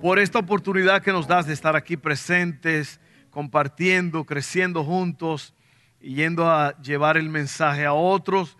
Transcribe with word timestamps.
por 0.00 0.18
esta 0.18 0.38
oportunidad 0.38 1.02
que 1.02 1.12
nos 1.12 1.26
das 1.26 1.46
de 1.46 1.52
estar 1.52 1.76
aquí 1.76 1.96
presentes, 1.96 3.00
compartiendo, 3.30 4.24
creciendo 4.24 4.82
juntos 4.82 5.54
y 6.00 6.14
yendo 6.14 6.50
a 6.50 6.80
llevar 6.80 7.18
el 7.18 7.28
mensaje 7.28 7.84
a 7.84 7.92
otros. 7.92 8.56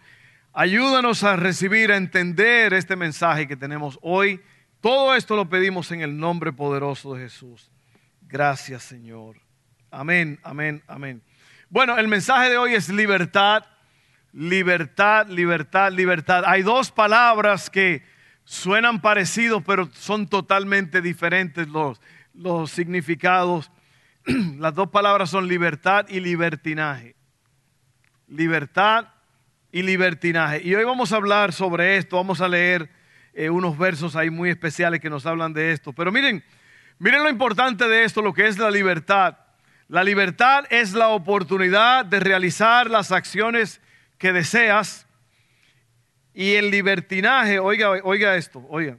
Ayúdanos 0.53 1.25
a 1.25 1.37
recibir, 1.37 1.93
a 1.93 1.97
entender 1.97 2.75
este 2.75 2.95
mensaje 2.95 3.49
que 3.49 3.57
tenemos 3.57 3.99
hoy. 4.03 4.41
Todo 4.81 5.15
esto 5.15 5.35
lo 5.35 5.49
pedimos 5.49 5.91
en 5.93 6.03
el 6.03 6.19
nombre 6.19 6.53
poderoso 6.53 7.15
de 7.15 7.23
Jesús. 7.23 7.71
Gracias, 8.23 8.83
Señor. 8.83 9.37
Amén, 9.91 10.39
amén, 10.43 10.83
amén. 10.87 11.23
Bueno, 11.71 11.97
el 11.99 12.09
mensaje 12.09 12.51
de 12.51 12.59
hoy 12.59 12.75
es 12.75 12.91
libertad, 12.91 13.65
libertad, 14.33 15.27
libertad, 15.27 15.91
libertad. 15.91 16.45
Hay 16.47 16.63
dos 16.63 16.91
palabras 16.91 17.71
que 17.71 18.03
suenan 18.51 19.01
parecidos, 19.01 19.63
pero 19.65 19.89
son 19.93 20.27
totalmente 20.27 21.01
diferentes 21.01 21.69
los, 21.69 22.01
los 22.35 22.73
significados. 22.73 23.71
Las 24.59 24.75
dos 24.75 24.91
palabras 24.91 25.31
son 25.31 25.47
libertad 25.47 26.07
y 26.09 26.19
libertinaje. 26.19 27.15
Libertad 28.27 29.07
y 29.71 29.83
libertinaje. 29.83 30.63
Y 30.65 30.75
hoy 30.75 30.83
vamos 30.83 31.13
a 31.13 31.17
hablar 31.17 31.53
sobre 31.53 31.97
esto, 31.97 32.17
vamos 32.17 32.41
a 32.41 32.49
leer 32.49 32.91
eh, 33.35 33.51
unos 33.51 33.79
versos 33.79 34.17
ahí 34.17 34.31
muy 34.31 34.51
especiales 34.51 34.99
que 34.99 35.11
nos 35.11 35.27
hablan 35.27 35.53
de 35.53 35.71
esto. 35.71 35.93
Pero 35.93 36.11
miren, 36.11 36.43
miren 36.99 37.23
lo 37.23 37.31
importante 37.31 37.87
de 37.87 38.03
esto, 38.03 38.21
lo 38.21 38.35
que 38.35 38.49
es 38.49 38.59
la 38.59 38.73
libertad. 38.73 39.39
La 39.87 40.03
libertad 40.03 40.65
es 40.71 40.93
la 40.93 41.11
oportunidad 41.11 42.05
de 42.05 42.19
realizar 42.19 42.91
las 42.91 43.13
acciones 43.13 43.81
que 44.19 44.33
deseas 44.33 45.07
y 46.33 46.55
el 46.55 46.71
libertinaje, 46.71 47.59
oiga, 47.59 47.91
oiga 47.91 48.37
esto, 48.37 48.65
oiga. 48.69 48.99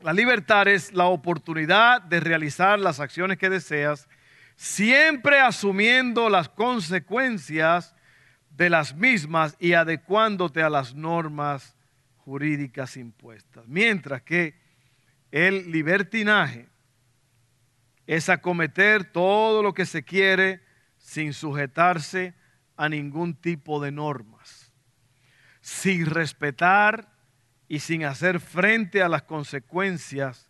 La 0.00 0.12
libertad 0.12 0.68
es 0.68 0.92
la 0.92 1.06
oportunidad 1.06 2.02
de 2.02 2.20
realizar 2.20 2.78
las 2.78 3.00
acciones 3.00 3.38
que 3.38 3.50
deseas, 3.50 4.08
siempre 4.56 5.40
asumiendo 5.40 6.28
las 6.28 6.48
consecuencias 6.48 7.94
de 8.50 8.70
las 8.70 8.94
mismas 8.94 9.56
y 9.58 9.74
adecuándote 9.74 10.62
a 10.62 10.70
las 10.70 10.94
normas 10.94 11.76
jurídicas 12.18 12.96
impuestas. 12.96 13.66
Mientras 13.66 14.22
que 14.22 14.54
el 15.30 15.70
libertinaje 15.70 16.68
es 18.06 18.28
acometer 18.28 19.04
todo 19.04 19.62
lo 19.62 19.74
que 19.74 19.86
se 19.86 20.04
quiere 20.04 20.62
sin 20.98 21.32
sujetarse 21.32 22.34
a 22.76 22.88
ningún 22.88 23.34
tipo 23.34 23.80
de 23.80 23.92
normas 23.92 24.35
sin 25.66 26.06
respetar 26.06 27.08
y 27.66 27.80
sin 27.80 28.04
hacer 28.04 28.38
frente 28.38 29.02
a 29.02 29.08
las 29.08 29.22
consecuencias 29.22 30.48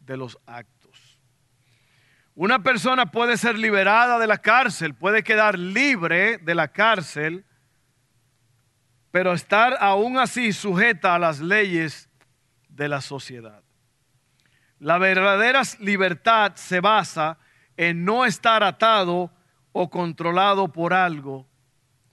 de 0.00 0.18
los 0.18 0.38
actos. 0.44 1.18
Una 2.34 2.62
persona 2.62 3.06
puede 3.06 3.38
ser 3.38 3.58
liberada 3.58 4.18
de 4.18 4.26
la 4.26 4.36
cárcel, 4.36 4.94
puede 4.94 5.22
quedar 5.22 5.58
libre 5.58 6.36
de 6.36 6.54
la 6.54 6.68
cárcel, 6.68 7.46
pero 9.10 9.32
estar 9.32 9.78
aún 9.80 10.18
así 10.18 10.52
sujeta 10.52 11.14
a 11.14 11.18
las 11.18 11.40
leyes 11.40 12.10
de 12.68 12.90
la 12.90 13.00
sociedad. 13.00 13.62
La 14.78 14.98
verdadera 14.98 15.62
libertad 15.78 16.52
se 16.56 16.80
basa 16.80 17.38
en 17.78 18.04
no 18.04 18.26
estar 18.26 18.62
atado 18.62 19.32
o 19.72 19.88
controlado 19.88 20.70
por 20.70 20.92
algo 20.92 21.48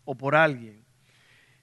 o 0.05 0.15
por 0.15 0.33
alguien. 0.33 0.86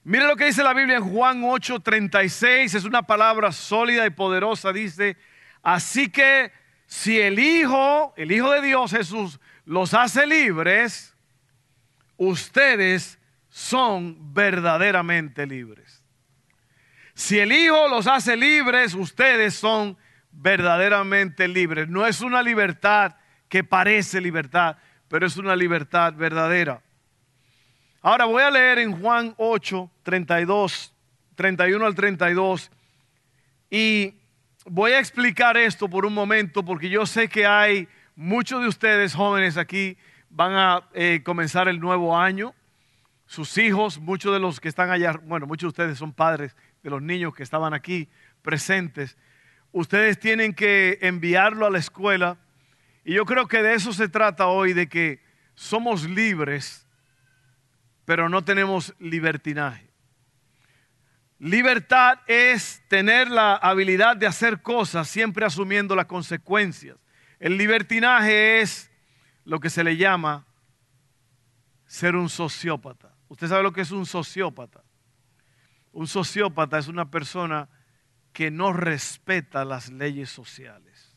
Mire 0.05 0.27
lo 0.27 0.35
que 0.35 0.45
dice 0.45 0.61
la 0.61 0.75
Biblia 0.75 0.97
en 0.97 1.03
Juan 1.03 1.41
8:36, 1.41 2.75
es 2.75 2.83
una 2.85 3.01
palabra 3.01 3.51
sólida 3.51 4.05
y 4.05 4.11
poderosa, 4.11 4.71
dice, 4.71 5.17
así 5.63 6.09
que 6.09 6.51
si 6.85 7.19
el 7.19 7.39
Hijo, 7.39 8.13
el 8.15 8.31
Hijo 8.31 8.51
de 8.51 8.61
Dios 8.61 8.91
Jesús, 8.91 9.39
los 9.65 9.95
hace 9.95 10.27
libres, 10.27 11.15
ustedes 12.17 13.17
son 13.49 14.31
verdaderamente 14.31 15.47
libres. 15.47 16.03
Si 17.15 17.39
el 17.39 17.51
Hijo 17.51 17.87
los 17.87 18.05
hace 18.05 18.37
libres, 18.37 18.93
ustedes 18.93 19.55
son 19.55 19.97
verdaderamente 20.31 21.47
libres. 21.47 21.89
No 21.89 22.05
es 22.05 22.21
una 22.21 22.43
libertad 22.43 23.15
que 23.49 23.63
parece 23.63 24.21
libertad, 24.21 24.77
pero 25.07 25.25
es 25.25 25.35
una 25.37 25.55
libertad 25.55 26.13
verdadera. 26.13 26.84
Ahora 28.05 28.25
voy 28.25 28.43
a 28.43 28.51
leer 28.51 28.77
en 28.77 29.01
Juan 29.01 29.33
8, 29.37 29.89
32, 30.03 30.93
31 31.33 31.83
al 31.87 31.95
32 31.95 32.69
y 33.71 34.13
voy 34.67 34.91
a 34.91 34.99
explicar 34.99 35.57
esto 35.57 35.89
por 35.89 36.05
un 36.05 36.13
momento 36.13 36.63
porque 36.63 36.87
yo 36.87 37.07
sé 37.07 37.27
que 37.27 37.47
hay 37.47 37.87
muchos 38.15 38.61
de 38.61 38.67
ustedes 38.67 39.15
jóvenes 39.15 39.57
aquí 39.57 39.97
van 40.29 40.53
a 40.53 40.87
eh, 40.93 41.21
comenzar 41.25 41.67
el 41.67 41.79
nuevo 41.79 42.15
año. 42.15 42.53
Sus 43.25 43.57
hijos, 43.57 43.97
muchos 43.97 44.31
de 44.33 44.39
los 44.39 44.59
que 44.59 44.69
están 44.69 44.91
allá, 44.91 45.19
bueno, 45.23 45.47
muchos 45.47 45.73
de 45.73 45.81
ustedes 45.81 45.97
son 45.97 46.13
padres 46.13 46.55
de 46.83 46.91
los 46.91 47.01
niños 47.01 47.33
que 47.33 47.41
estaban 47.41 47.73
aquí 47.73 48.07
presentes. 48.43 49.17
Ustedes 49.71 50.19
tienen 50.19 50.53
que 50.53 50.99
enviarlo 51.01 51.65
a 51.65 51.71
la 51.71 51.79
escuela 51.79 52.37
y 53.03 53.15
yo 53.15 53.25
creo 53.25 53.47
que 53.47 53.63
de 53.63 53.73
eso 53.73 53.91
se 53.93 54.09
trata 54.09 54.45
hoy, 54.45 54.73
de 54.73 54.87
que 54.87 55.23
somos 55.55 56.07
libres 56.07 56.84
pero 58.05 58.29
no 58.29 58.43
tenemos 58.43 58.93
libertinaje. 58.99 59.89
Libertad 61.39 62.19
es 62.27 62.81
tener 62.87 63.29
la 63.29 63.55
habilidad 63.55 64.15
de 64.15 64.27
hacer 64.27 64.61
cosas 64.61 65.09
siempre 65.09 65.45
asumiendo 65.45 65.95
las 65.95 66.05
consecuencias. 66.05 66.97
El 67.39 67.57
libertinaje 67.57 68.61
es 68.61 68.89
lo 69.43 69.59
que 69.59 69.69
se 69.69 69.83
le 69.83 69.97
llama 69.97 70.45
ser 71.85 72.15
un 72.15 72.29
sociópata. 72.29 73.13
¿Usted 73.27 73.47
sabe 73.47 73.63
lo 73.63 73.73
que 73.73 73.81
es 73.81 73.91
un 73.91 74.05
sociópata? 74.05 74.83
Un 75.91 76.07
sociópata 76.07 76.77
es 76.77 76.87
una 76.87 77.09
persona 77.11 77.69
que 78.31 78.51
no 78.51 78.73
respeta 78.73 79.65
las 79.65 79.91
leyes 79.91 80.29
sociales, 80.29 81.13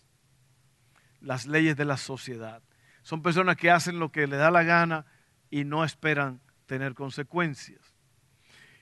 las 1.21 1.47
leyes 1.47 1.77
de 1.77 1.84
la 1.84 1.97
sociedad. 1.97 2.62
Son 3.03 3.22
personas 3.22 3.56
que 3.56 3.71
hacen 3.71 3.98
lo 3.98 4.10
que 4.10 4.27
les 4.27 4.38
da 4.38 4.50
la 4.50 4.62
gana 4.62 5.06
y 5.50 5.65
no 5.65 5.84
esperan 5.84 6.41
tener 6.68 6.94
consecuencias. 6.94 7.80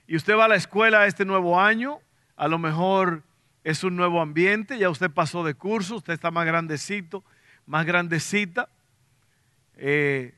Y 0.07 0.17
usted 0.17 0.37
va 0.37 0.45
a 0.45 0.49
la 0.49 0.57
escuela 0.57 1.07
este 1.07 1.25
nuevo 1.25 1.59
año, 1.59 2.01
a 2.37 2.49
lo 2.49 2.59
mejor 2.59 3.23
es 3.65 3.83
un 3.83 3.97
nuevo 3.97 4.21
ambiente, 4.21 4.79
ya 4.79 4.91
usted 4.91 5.11
pasó 5.11 5.43
de 5.43 5.55
curso, 5.55 5.97
usted 5.97 6.13
está 6.13 6.31
más 6.31 6.45
grandecito, 6.45 7.25
más 7.65 7.87
grandecita, 7.87 8.69
eh, 9.77 10.35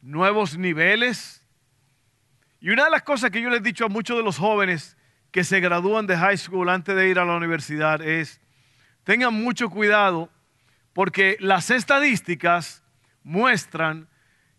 nuevos 0.00 0.56
niveles. 0.56 1.44
Y 2.60 2.70
una 2.70 2.84
de 2.84 2.90
las 2.90 3.02
cosas 3.02 3.30
que 3.30 3.42
yo 3.42 3.50
les 3.50 3.60
he 3.60 3.62
dicho 3.62 3.84
a 3.84 3.88
muchos 3.88 4.16
de 4.16 4.22
los 4.22 4.38
jóvenes 4.38 4.96
que 5.30 5.44
se 5.44 5.60
gradúan 5.60 6.06
de 6.06 6.16
high 6.16 6.38
school 6.38 6.68
antes 6.68 6.96
de 6.96 7.08
ir 7.08 7.18
a 7.18 7.24
la 7.24 7.36
universidad 7.36 8.00
es, 8.00 8.40
tengan 9.04 9.34
mucho 9.34 9.68
cuidado 9.68 10.30
porque 10.92 11.36
las 11.40 11.70
estadísticas 11.70 12.82
muestran 13.22 14.08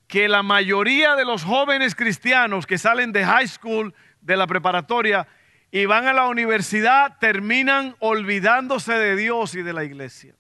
que 0.10 0.28
la 0.28 0.42
mayoría 0.42 1.16
de 1.16 1.24
los 1.24 1.44
jóvenes 1.44 1.94
cristianos 1.94 2.66
que 2.66 2.80
salen 2.80 3.12
de 3.12 3.24
high 3.24 3.48
school, 3.48 3.94
de 4.22 4.36
la 4.36 4.48
preparatoria, 4.48 5.28
y 5.70 5.86
van 5.86 6.08
a 6.08 6.14
la 6.14 6.26
universidad, 6.26 7.20
terminan 7.20 7.96
olvidándose 8.00 8.94
de 8.94 9.16
Dios 9.16 9.54
y 9.54 9.62
de 9.62 9.72
la 9.72 9.84
iglesia. 9.84 10.34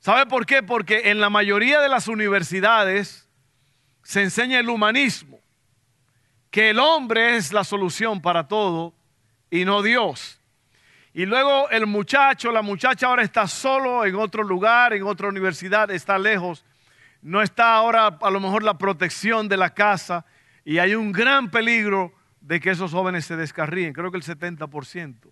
¿Sabe 0.00 0.26
por 0.26 0.46
qué? 0.46 0.64
Porque 0.64 1.10
en 1.10 1.20
la 1.20 1.30
mayoría 1.30 1.80
de 1.80 1.88
las 1.88 2.08
universidades 2.08 3.28
se 4.02 4.22
enseña 4.22 4.58
el 4.58 4.68
humanismo, 4.68 5.38
que 6.50 6.70
el 6.70 6.80
hombre 6.80 7.36
es 7.36 7.52
la 7.52 7.62
solución 7.62 8.20
para 8.20 8.48
todo 8.48 8.94
y 9.48 9.64
no 9.64 9.80
Dios. 9.82 10.40
Y 11.14 11.24
luego 11.24 11.70
el 11.70 11.86
muchacho, 11.86 12.50
la 12.50 12.62
muchacha 12.62 13.06
ahora 13.06 13.22
está 13.22 13.46
solo 13.46 14.04
en 14.04 14.16
otro 14.16 14.42
lugar, 14.42 14.92
en 14.92 15.04
otra 15.04 15.28
universidad, 15.28 15.88
está 15.92 16.18
lejos 16.18 16.64
no 17.22 17.42
está 17.42 17.74
ahora 17.74 18.18
a 18.20 18.30
lo 18.30 18.40
mejor 18.40 18.62
la 18.62 18.78
protección 18.78 19.48
de 19.48 19.56
la 19.56 19.74
casa 19.74 20.24
y 20.64 20.78
hay 20.78 20.94
un 20.94 21.12
gran 21.12 21.50
peligro 21.50 22.12
de 22.40 22.60
que 22.60 22.70
esos 22.70 22.92
jóvenes 22.92 23.26
se 23.26 23.36
descarríen. 23.36 23.92
Creo 23.92 24.10
que 24.10 24.16
el 24.16 24.24
70% 24.24 25.30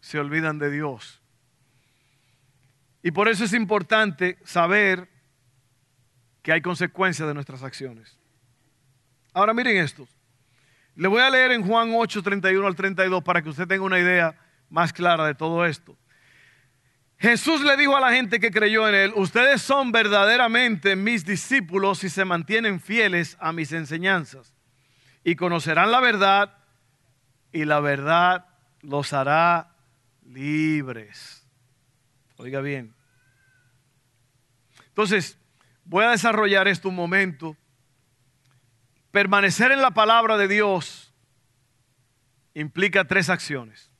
se 0.00 0.18
olvidan 0.18 0.58
de 0.58 0.70
Dios. 0.70 1.20
Y 3.02 3.10
por 3.10 3.28
eso 3.28 3.44
es 3.44 3.52
importante 3.52 4.38
saber 4.44 5.08
que 6.42 6.52
hay 6.52 6.60
consecuencias 6.60 7.28
de 7.28 7.34
nuestras 7.34 7.62
acciones. 7.62 8.18
Ahora 9.32 9.54
miren 9.54 9.76
esto. 9.76 10.08
Le 10.96 11.08
voy 11.08 11.22
a 11.22 11.30
leer 11.30 11.52
en 11.52 11.66
Juan 11.66 11.92
8, 11.94 12.22
31 12.22 12.66
al 12.66 12.74
32 12.74 13.22
para 13.22 13.42
que 13.42 13.48
usted 13.48 13.66
tenga 13.66 13.84
una 13.84 13.98
idea 13.98 14.38
más 14.68 14.92
clara 14.92 15.26
de 15.26 15.34
todo 15.34 15.64
esto. 15.64 15.96
Jesús 17.20 17.60
le 17.60 17.76
dijo 17.76 17.94
a 17.94 18.00
la 18.00 18.12
gente 18.12 18.40
que 18.40 18.50
creyó 18.50 18.88
en 18.88 18.94
él, 18.94 19.12
ustedes 19.14 19.60
son 19.60 19.92
verdaderamente 19.92 20.96
mis 20.96 21.26
discípulos 21.26 21.98
si 21.98 22.08
se 22.08 22.24
mantienen 22.24 22.80
fieles 22.80 23.36
a 23.40 23.52
mis 23.52 23.72
enseñanzas 23.72 24.54
y 25.22 25.36
conocerán 25.36 25.90
la 25.90 26.00
verdad 26.00 26.56
y 27.52 27.66
la 27.66 27.80
verdad 27.80 28.46
los 28.80 29.12
hará 29.12 29.76
libres. 30.24 31.46
Oiga 32.36 32.62
bien. 32.62 32.94
Entonces, 34.86 35.36
voy 35.84 36.06
a 36.06 36.12
desarrollar 36.12 36.68
esto 36.68 36.88
un 36.88 36.94
momento. 36.94 37.54
Permanecer 39.10 39.72
en 39.72 39.82
la 39.82 39.90
palabra 39.90 40.38
de 40.38 40.48
Dios 40.48 41.12
implica 42.54 43.04
tres 43.04 43.28
acciones. 43.28 43.90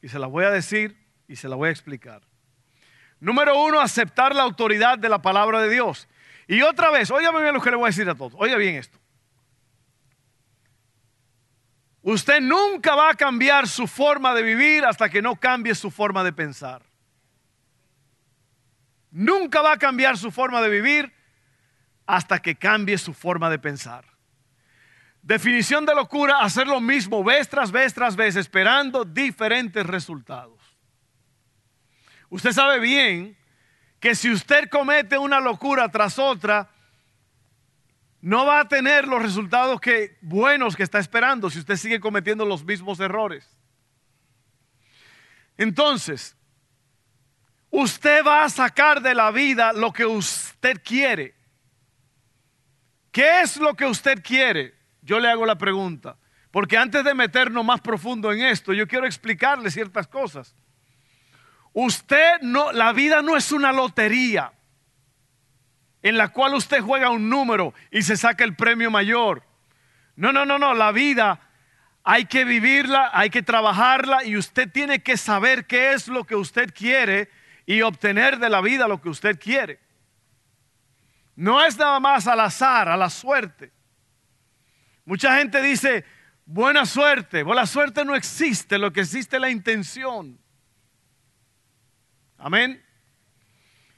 Y 0.00 0.10
se 0.10 0.20
las 0.20 0.30
voy 0.30 0.44
a 0.44 0.50
decir 0.50 0.96
y 1.26 1.34
se 1.34 1.48
las 1.48 1.58
voy 1.58 1.70
a 1.70 1.72
explicar. 1.72 2.22
Número 3.20 3.62
uno, 3.62 3.80
aceptar 3.80 4.34
la 4.34 4.42
autoridad 4.42 4.98
de 4.98 5.08
la 5.08 5.22
palabra 5.22 5.60
de 5.60 5.70
Dios. 5.70 6.08
Y 6.46 6.62
otra 6.62 6.90
vez, 6.90 7.10
óigame 7.10 7.40
bien 7.40 7.54
lo 7.54 7.60
que 7.60 7.70
le 7.70 7.76
voy 7.76 7.86
a 7.86 7.88
decir 7.88 8.08
a 8.08 8.14
todos. 8.14 8.34
Oiga 8.36 8.56
bien 8.56 8.76
esto. 8.76 8.98
Usted 12.02 12.40
nunca 12.40 12.94
va 12.94 13.10
a 13.10 13.14
cambiar 13.14 13.66
su 13.66 13.88
forma 13.88 14.32
de 14.32 14.42
vivir 14.42 14.84
hasta 14.84 15.08
que 15.08 15.20
no 15.20 15.34
cambie 15.36 15.74
su 15.74 15.90
forma 15.90 16.22
de 16.22 16.32
pensar. 16.32 16.82
Nunca 19.10 19.60
va 19.60 19.72
a 19.72 19.78
cambiar 19.78 20.16
su 20.16 20.30
forma 20.30 20.62
de 20.62 20.68
vivir 20.68 21.12
hasta 22.06 22.40
que 22.40 22.54
cambie 22.54 22.98
su 22.98 23.12
forma 23.12 23.50
de 23.50 23.58
pensar. 23.58 24.04
Definición 25.22 25.84
de 25.84 25.94
locura, 25.96 26.38
hacer 26.42 26.68
lo 26.68 26.80
mismo 26.80 27.24
vez 27.24 27.48
tras 27.48 27.72
vez 27.72 27.92
tras 27.92 28.14
vez, 28.14 28.36
esperando 28.36 29.04
diferentes 29.04 29.84
resultados. 29.84 30.65
Usted 32.30 32.52
sabe 32.52 32.78
bien 32.80 33.36
que 34.00 34.14
si 34.14 34.30
usted 34.30 34.68
comete 34.68 35.18
una 35.18 35.40
locura 35.40 35.88
tras 35.88 36.18
otra, 36.18 36.68
no 38.20 38.44
va 38.44 38.60
a 38.60 38.68
tener 38.68 39.06
los 39.06 39.22
resultados 39.22 39.80
que, 39.80 40.18
buenos 40.20 40.74
que 40.74 40.82
está 40.82 40.98
esperando 40.98 41.48
si 41.50 41.58
usted 41.58 41.76
sigue 41.76 42.00
cometiendo 42.00 42.44
los 42.44 42.64
mismos 42.64 42.98
errores. 43.00 43.48
Entonces, 45.56 46.36
usted 47.70 48.24
va 48.24 48.44
a 48.44 48.50
sacar 48.50 49.00
de 49.00 49.14
la 49.14 49.30
vida 49.30 49.72
lo 49.72 49.92
que 49.92 50.04
usted 50.04 50.82
quiere. 50.84 51.34
¿Qué 53.12 53.40
es 53.40 53.56
lo 53.56 53.74
que 53.74 53.86
usted 53.86 54.22
quiere? 54.22 54.74
Yo 55.02 55.20
le 55.20 55.30
hago 55.30 55.46
la 55.46 55.56
pregunta. 55.56 56.18
Porque 56.50 56.76
antes 56.76 57.04
de 57.04 57.14
meternos 57.14 57.64
más 57.64 57.80
profundo 57.80 58.32
en 58.32 58.42
esto, 58.42 58.72
yo 58.72 58.86
quiero 58.86 59.06
explicarle 59.06 59.70
ciertas 59.70 60.06
cosas. 60.06 60.54
Usted 61.78 62.40
no, 62.40 62.72
la 62.72 62.94
vida 62.94 63.20
no 63.20 63.36
es 63.36 63.52
una 63.52 63.70
lotería 63.70 64.50
en 66.00 66.16
la 66.16 66.28
cual 66.28 66.54
usted 66.54 66.80
juega 66.80 67.10
un 67.10 67.28
número 67.28 67.74
y 67.90 68.00
se 68.00 68.16
saca 68.16 68.44
el 68.44 68.56
premio 68.56 68.90
mayor. 68.90 69.42
No, 70.14 70.32
no, 70.32 70.46
no, 70.46 70.58
no, 70.58 70.72
la 70.72 70.90
vida 70.90 71.38
hay 72.02 72.24
que 72.24 72.46
vivirla, 72.46 73.10
hay 73.12 73.28
que 73.28 73.42
trabajarla 73.42 74.24
y 74.24 74.38
usted 74.38 74.72
tiene 74.72 75.02
que 75.02 75.18
saber 75.18 75.66
qué 75.66 75.92
es 75.92 76.08
lo 76.08 76.24
que 76.24 76.34
usted 76.34 76.72
quiere 76.72 77.28
y 77.66 77.82
obtener 77.82 78.38
de 78.38 78.48
la 78.48 78.62
vida 78.62 78.88
lo 78.88 79.02
que 79.02 79.10
usted 79.10 79.38
quiere. 79.38 79.78
No 81.34 81.62
es 81.62 81.76
nada 81.76 82.00
más 82.00 82.26
al 82.26 82.40
azar, 82.40 82.88
a 82.88 82.96
la 82.96 83.10
suerte. 83.10 83.70
Mucha 85.04 85.36
gente 85.36 85.60
dice, 85.60 86.06
buena 86.46 86.86
suerte. 86.86 87.42
Buena 87.42 87.66
suerte 87.66 88.02
no 88.02 88.14
existe, 88.14 88.78
lo 88.78 88.94
que 88.94 89.02
existe 89.02 89.36
es 89.36 89.42
la 89.42 89.50
intención. 89.50 90.38
Amén. 92.46 92.80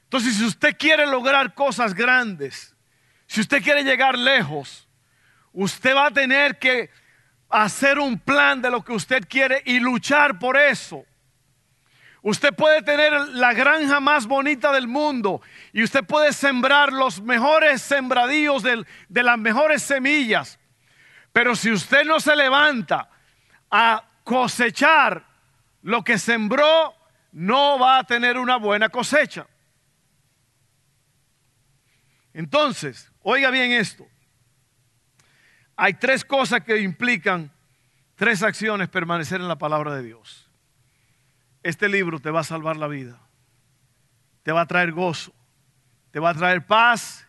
Entonces, 0.05 0.37
si 0.37 0.45
usted 0.47 0.75
quiere 0.79 1.07
lograr 1.07 1.53
cosas 1.53 1.93
grandes, 1.93 2.75
si 3.27 3.43
usted 3.43 3.63
quiere 3.63 3.85
llegar 3.85 4.17
lejos, 4.17 4.89
usted 5.53 5.95
va 5.95 6.07
a 6.07 6.11
tener 6.11 6.59
que 6.59 6.89
hacer 7.51 7.99
un 7.99 8.19
plan 8.19 8.63
de 8.63 8.71
lo 8.71 8.83
que 8.83 8.95
usted 8.95 9.29
quiere 9.29 9.63
y 9.67 9.81
luchar 9.81 10.39
por 10.39 10.57
eso. 10.57 11.05
Usted 12.23 12.55
puede 12.55 12.81
tener 12.81 13.13
la 13.33 13.53
granja 13.53 14.01
más 14.01 14.27
bonita 14.27 14.73
del 14.73 14.89
mundo 14.89 15.43
y 15.75 15.83
usted 15.83 16.03
puede 16.05 16.33
sembrar 16.33 16.91
los 16.91 17.21
mejores 17.21 17.83
sembradíos 17.83 18.63
de, 18.63 18.83
de 19.11 19.23
las 19.23 19.37
mejores 19.37 19.83
semillas. 19.83 20.59
Pero 21.35 21.55
si 21.55 21.71
usted 21.71 22.07
no 22.07 22.19
se 22.19 22.35
levanta 22.35 23.11
a 23.71 24.05
cosechar 24.25 25.27
lo 25.83 26.03
que 26.03 26.17
sembró, 26.17 26.98
no 27.39 27.79
va 27.79 28.01
a 28.01 28.05
tener 28.05 28.37
una 28.37 28.57
buena 28.57 28.89
cosecha. 28.89 29.47
Entonces, 32.33 33.13
oiga 33.23 33.49
bien 33.51 33.71
esto. 33.71 34.05
Hay 35.77 35.95
tres 35.95 36.25
cosas 36.25 36.65
que 36.65 36.81
implican 36.81 37.53
tres 38.17 38.43
acciones 38.43 38.89
permanecer 38.89 39.41
en 39.41 39.47
la 39.47 39.57
palabra 39.57 39.95
de 39.95 40.03
Dios. 40.03 40.51
Este 41.63 41.89
libro 41.89 42.19
te 42.19 42.33
va 42.33 42.41
a 42.41 42.45
salvar 42.45 42.77
la 42.77 42.89
vida. 42.89 43.21
Te 44.43 44.51
va 44.51 44.63
a 44.63 44.67
traer 44.67 44.91
gozo. 44.91 45.33
Te 46.11 46.19
va 46.19 46.31
a 46.31 46.35
traer 46.35 46.67
paz. 46.67 47.25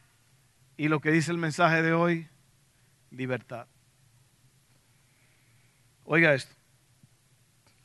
Y 0.75 0.87
lo 0.87 1.01
que 1.01 1.11
dice 1.11 1.29
el 1.29 1.37
mensaje 1.37 1.83
de 1.83 1.93
hoy, 1.93 2.27
libertad. 3.11 3.67
Oiga 6.03 6.33
esto. 6.33 6.55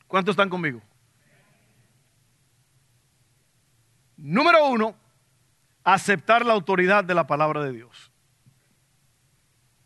¿Cuántos 0.07 0.33
están 0.33 0.49
conmigo? 0.49 0.81
Número 4.25 4.65
uno, 4.69 4.95
aceptar 5.83 6.43
la 6.47 6.53
autoridad 6.53 7.03
de 7.03 7.13
la 7.13 7.27
palabra 7.27 7.63
de 7.63 7.71
Dios. 7.71 8.11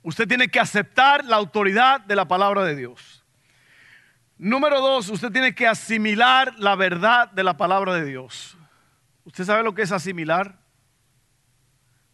Usted 0.01 0.29
tiene 0.29 0.47
que 0.47 0.61
aceptar 0.61 1.25
la 1.25 1.35
autoridad 1.35 1.99
de 1.99 2.15
la 2.15 2.25
palabra 2.25 2.63
de 2.63 2.73
Dios. 2.73 3.25
Número 4.37 4.79
dos, 4.79 5.09
usted 5.09 5.29
tiene 5.29 5.53
que 5.53 5.67
asimilar 5.67 6.57
la 6.57 6.77
verdad 6.77 7.29
de 7.29 7.43
la 7.43 7.57
palabra 7.57 7.95
de 7.95 8.05
Dios. 8.05 8.57
¿Usted 9.25 9.43
sabe 9.43 9.61
lo 9.61 9.75
que 9.75 9.81
es 9.81 9.91
asimilar? 9.91 10.57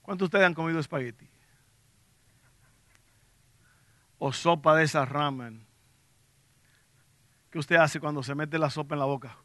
¿Cuántos 0.01 0.23
de 0.23 0.37
ustedes 0.37 0.47
han 0.47 0.55
comido 0.55 0.79
espagueti? 0.79 1.29
O 4.17 4.33
sopa 4.33 4.75
de 4.75 4.85
esa 4.85 5.05
ramen. 5.05 5.63
¿Qué 7.51 7.59
usted 7.59 7.75
hace 7.75 7.99
cuando 7.99 8.23
se 8.23 8.33
mete 8.33 8.57
la 8.57 8.71
sopa 8.71 8.95
en 8.95 8.99
la 8.99 9.05
boca? 9.05 9.37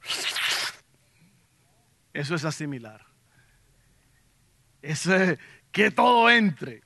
Eso 2.13 2.35
es 2.35 2.45
asimilar. 2.45 3.07
Eso 4.83 5.15
es 5.15 5.39
que 5.71 5.91
todo 5.91 6.31
entre. 6.31 6.83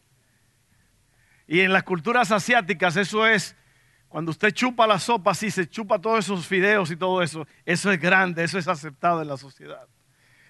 Y 1.47 1.61
en 1.61 1.73
las 1.73 1.83
culturas 1.83 2.31
asiáticas 2.31 2.97
eso 2.97 3.27
es, 3.27 3.57
cuando 4.09 4.31
usted 4.31 4.53
chupa 4.53 4.87
la 4.87 4.99
sopa 4.99 5.33
así, 5.33 5.51
se 5.51 5.69
chupa 5.69 5.99
todos 5.99 6.25
esos 6.25 6.47
fideos 6.47 6.91
y 6.91 6.97
todo 6.97 7.23
eso, 7.23 7.47
eso 7.65 7.91
es 7.91 8.01
grande, 8.01 8.45
eso 8.45 8.59
es 8.59 8.69
aceptado 8.69 9.21
en 9.23 9.29
la 9.29 9.37
sociedad. 9.37 9.87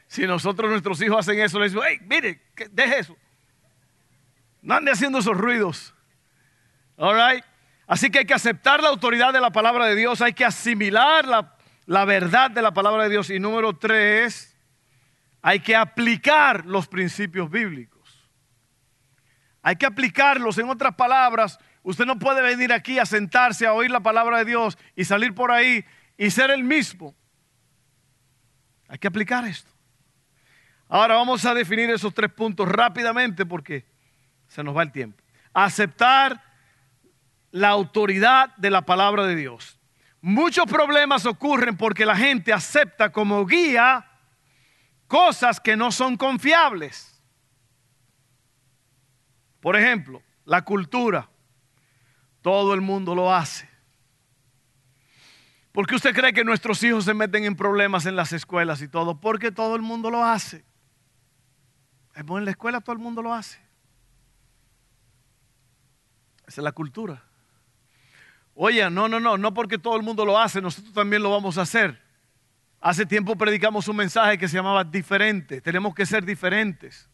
Si 0.06 0.26
nosotros, 0.26 0.70
nuestros 0.70 1.00
hijos 1.00 1.18
hacen 1.18 1.40
eso, 1.40 1.58
les 1.58 1.72
decimos, 1.72 1.86
hey, 1.88 1.98
mire, 2.06 2.42
deje 2.70 2.98
eso. 3.00 3.16
No 4.62 4.74
ande 4.74 4.92
haciendo 4.92 5.18
esos 5.18 5.36
ruidos. 5.36 5.94
All 6.96 7.16
right? 7.16 7.44
Así 7.86 8.10
que 8.10 8.20
hay 8.20 8.24
que 8.24 8.34
aceptar 8.34 8.82
la 8.82 8.88
autoridad 8.88 9.32
de 9.32 9.40
la 9.40 9.50
palabra 9.50 9.86
de 9.86 9.94
Dios, 9.94 10.20
hay 10.20 10.32
que 10.32 10.44
asimilar 10.44 11.26
la, 11.26 11.56
la 11.86 12.04
verdad 12.04 12.50
de 12.50 12.62
la 12.62 12.72
palabra 12.72 13.04
de 13.04 13.10
Dios. 13.10 13.30
Y 13.30 13.40
número 13.40 13.76
tres, 13.76 14.53
hay 15.46 15.60
que 15.60 15.76
aplicar 15.76 16.64
los 16.64 16.88
principios 16.88 17.50
bíblicos. 17.50 18.30
Hay 19.60 19.76
que 19.76 19.84
aplicarlos. 19.84 20.56
En 20.56 20.70
otras 20.70 20.94
palabras, 20.94 21.58
usted 21.82 22.06
no 22.06 22.18
puede 22.18 22.40
venir 22.40 22.72
aquí 22.72 22.98
a 22.98 23.04
sentarse 23.04 23.66
a 23.66 23.74
oír 23.74 23.90
la 23.90 24.00
palabra 24.00 24.38
de 24.38 24.46
Dios 24.46 24.78
y 24.96 25.04
salir 25.04 25.34
por 25.34 25.52
ahí 25.52 25.84
y 26.16 26.30
ser 26.30 26.50
el 26.50 26.64
mismo. 26.64 27.14
Hay 28.88 28.96
que 28.96 29.06
aplicar 29.06 29.44
esto. 29.44 29.70
Ahora 30.88 31.16
vamos 31.16 31.44
a 31.44 31.52
definir 31.52 31.90
esos 31.90 32.14
tres 32.14 32.32
puntos 32.32 32.66
rápidamente 32.66 33.44
porque 33.44 33.84
se 34.48 34.64
nos 34.64 34.74
va 34.74 34.82
el 34.82 34.92
tiempo. 34.92 35.22
Aceptar 35.52 36.42
la 37.50 37.68
autoridad 37.68 38.56
de 38.56 38.70
la 38.70 38.80
palabra 38.80 39.26
de 39.26 39.36
Dios. 39.36 39.78
Muchos 40.22 40.64
problemas 40.64 41.26
ocurren 41.26 41.76
porque 41.76 42.06
la 42.06 42.16
gente 42.16 42.50
acepta 42.50 43.12
como 43.12 43.44
guía 43.44 44.08
cosas 45.06 45.60
que 45.60 45.76
no 45.76 45.92
son 45.92 46.16
confiables. 46.16 47.20
Por 49.60 49.76
ejemplo, 49.76 50.22
la 50.44 50.62
cultura. 50.62 51.28
Todo 52.42 52.74
el 52.74 52.82
mundo 52.82 53.14
lo 53.14 53.34
hace. 53.34 53.68
¿Por 55.72 55.86
qué 55.86 55.96
usted 55.96 56.14
cree 56.14 56.32
que 56.32 56.44
nuestros 56.44 56.82
hijos 56.82 57.04
se 57.04 57.14
meten 57.14 57.44
en 57.44 57.56
problemas 57.56 58.06
en 58.06 58.14
las 58.14 58.32
escuelas 58.32 58.82
y 58.82 58.88
todo? 58.88 59.18
Porque 59.18 59.50
todo 59.50 59.74
el 59.74 59.82
mundo 59.82 60.10
lo 60.10 60.24
hace. 60.24 60.64
En 62.14 62.44
la 62.44 62.50
escuela 62.50 62.80
todo 62.80 62.92
el 62.92 63.00
mundo 63.00 63.22
lo 63.22 63.34
hace. 63.34 63.58
Esa 66.46 66.60
es 66.60 66.64
la 66.64 66.72
cultura. 66.72 67.24
Oye, 68.54 68.88
no, 68.90 69.08
no, 69.08 69.18
no, 69.18 69.36
no 69.36 69.52
porque 69.52 69.78
todo 69.78 69.96
el 69.96 70.02
mundo 70.02 70.24
lo 70.24 70.38
hace, 70.38 70.60
nosotros 70.60 70.92
también 70.94 71.22
lo 71.22 71.30
vamos 71.30 71.58
a 71.58 71.62
hacer. 71.62 72.03
Hace 72.84 73.06
tiempo 73.06 73.34
predicamos 73.34 73.88
un 73.88 73.96
mensaje 73.96 74.36
que 74.36 74.46
se 74.46 74.56
llamaba 74.56 74.84
diferente. 74.84 75.62
Tenemos 75.62 75.94
que 75.94 76.04
ser 76.04 76.22
diferentes. 76.22 77.08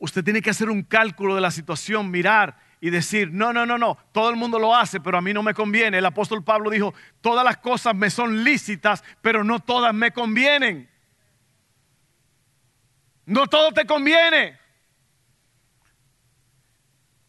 Usted 0.00 0.24
tiene 0.24 0.42
que 0.42 0.50
hacer 0.50 0.68
un 0.68 0.82
cálculo 0.82 1.36
de 1.36 1.40
la 1.40 1.52
situación, 1.52 2.10
mirar 2.10 2.58
y 2.80 2.90
decir, 2.90 3.32
no, 3.32 3.52
no, 3.52 3.64
no, 3.64 3.78
no, 3.78 3.96
todo 4.10 4.30
el 4.30 4.34
mundo 4.34 4.58
lo 4.58 4.74
hace, 4.74 4.98
pero 4.98 5.16
a 5.16 5.20
mí 5.20 5.32
no 5.32 5.44
me 5.44 5.54
conviene. 5.54 5.98
El 5.98 6.06
apóstol 6.06 6.42
Pablo 6.42 6.70
dijo, 6.70 6.92
todas 7.20 7.44
las 7.44 7.58
cosas 7.58 7.94
me 7.94 8.10
son 8.10 8.42
lícitas, 8.42 9.04
pero 9.22 9.44
no 9.44 9.60
todas 9.60 9.94
me 9.94 10.10
convienen. 10.10 10.90
No 13.26 13.46
todo 13.46 13.70
te 13.70 13.86
conviene. 13.86 14.58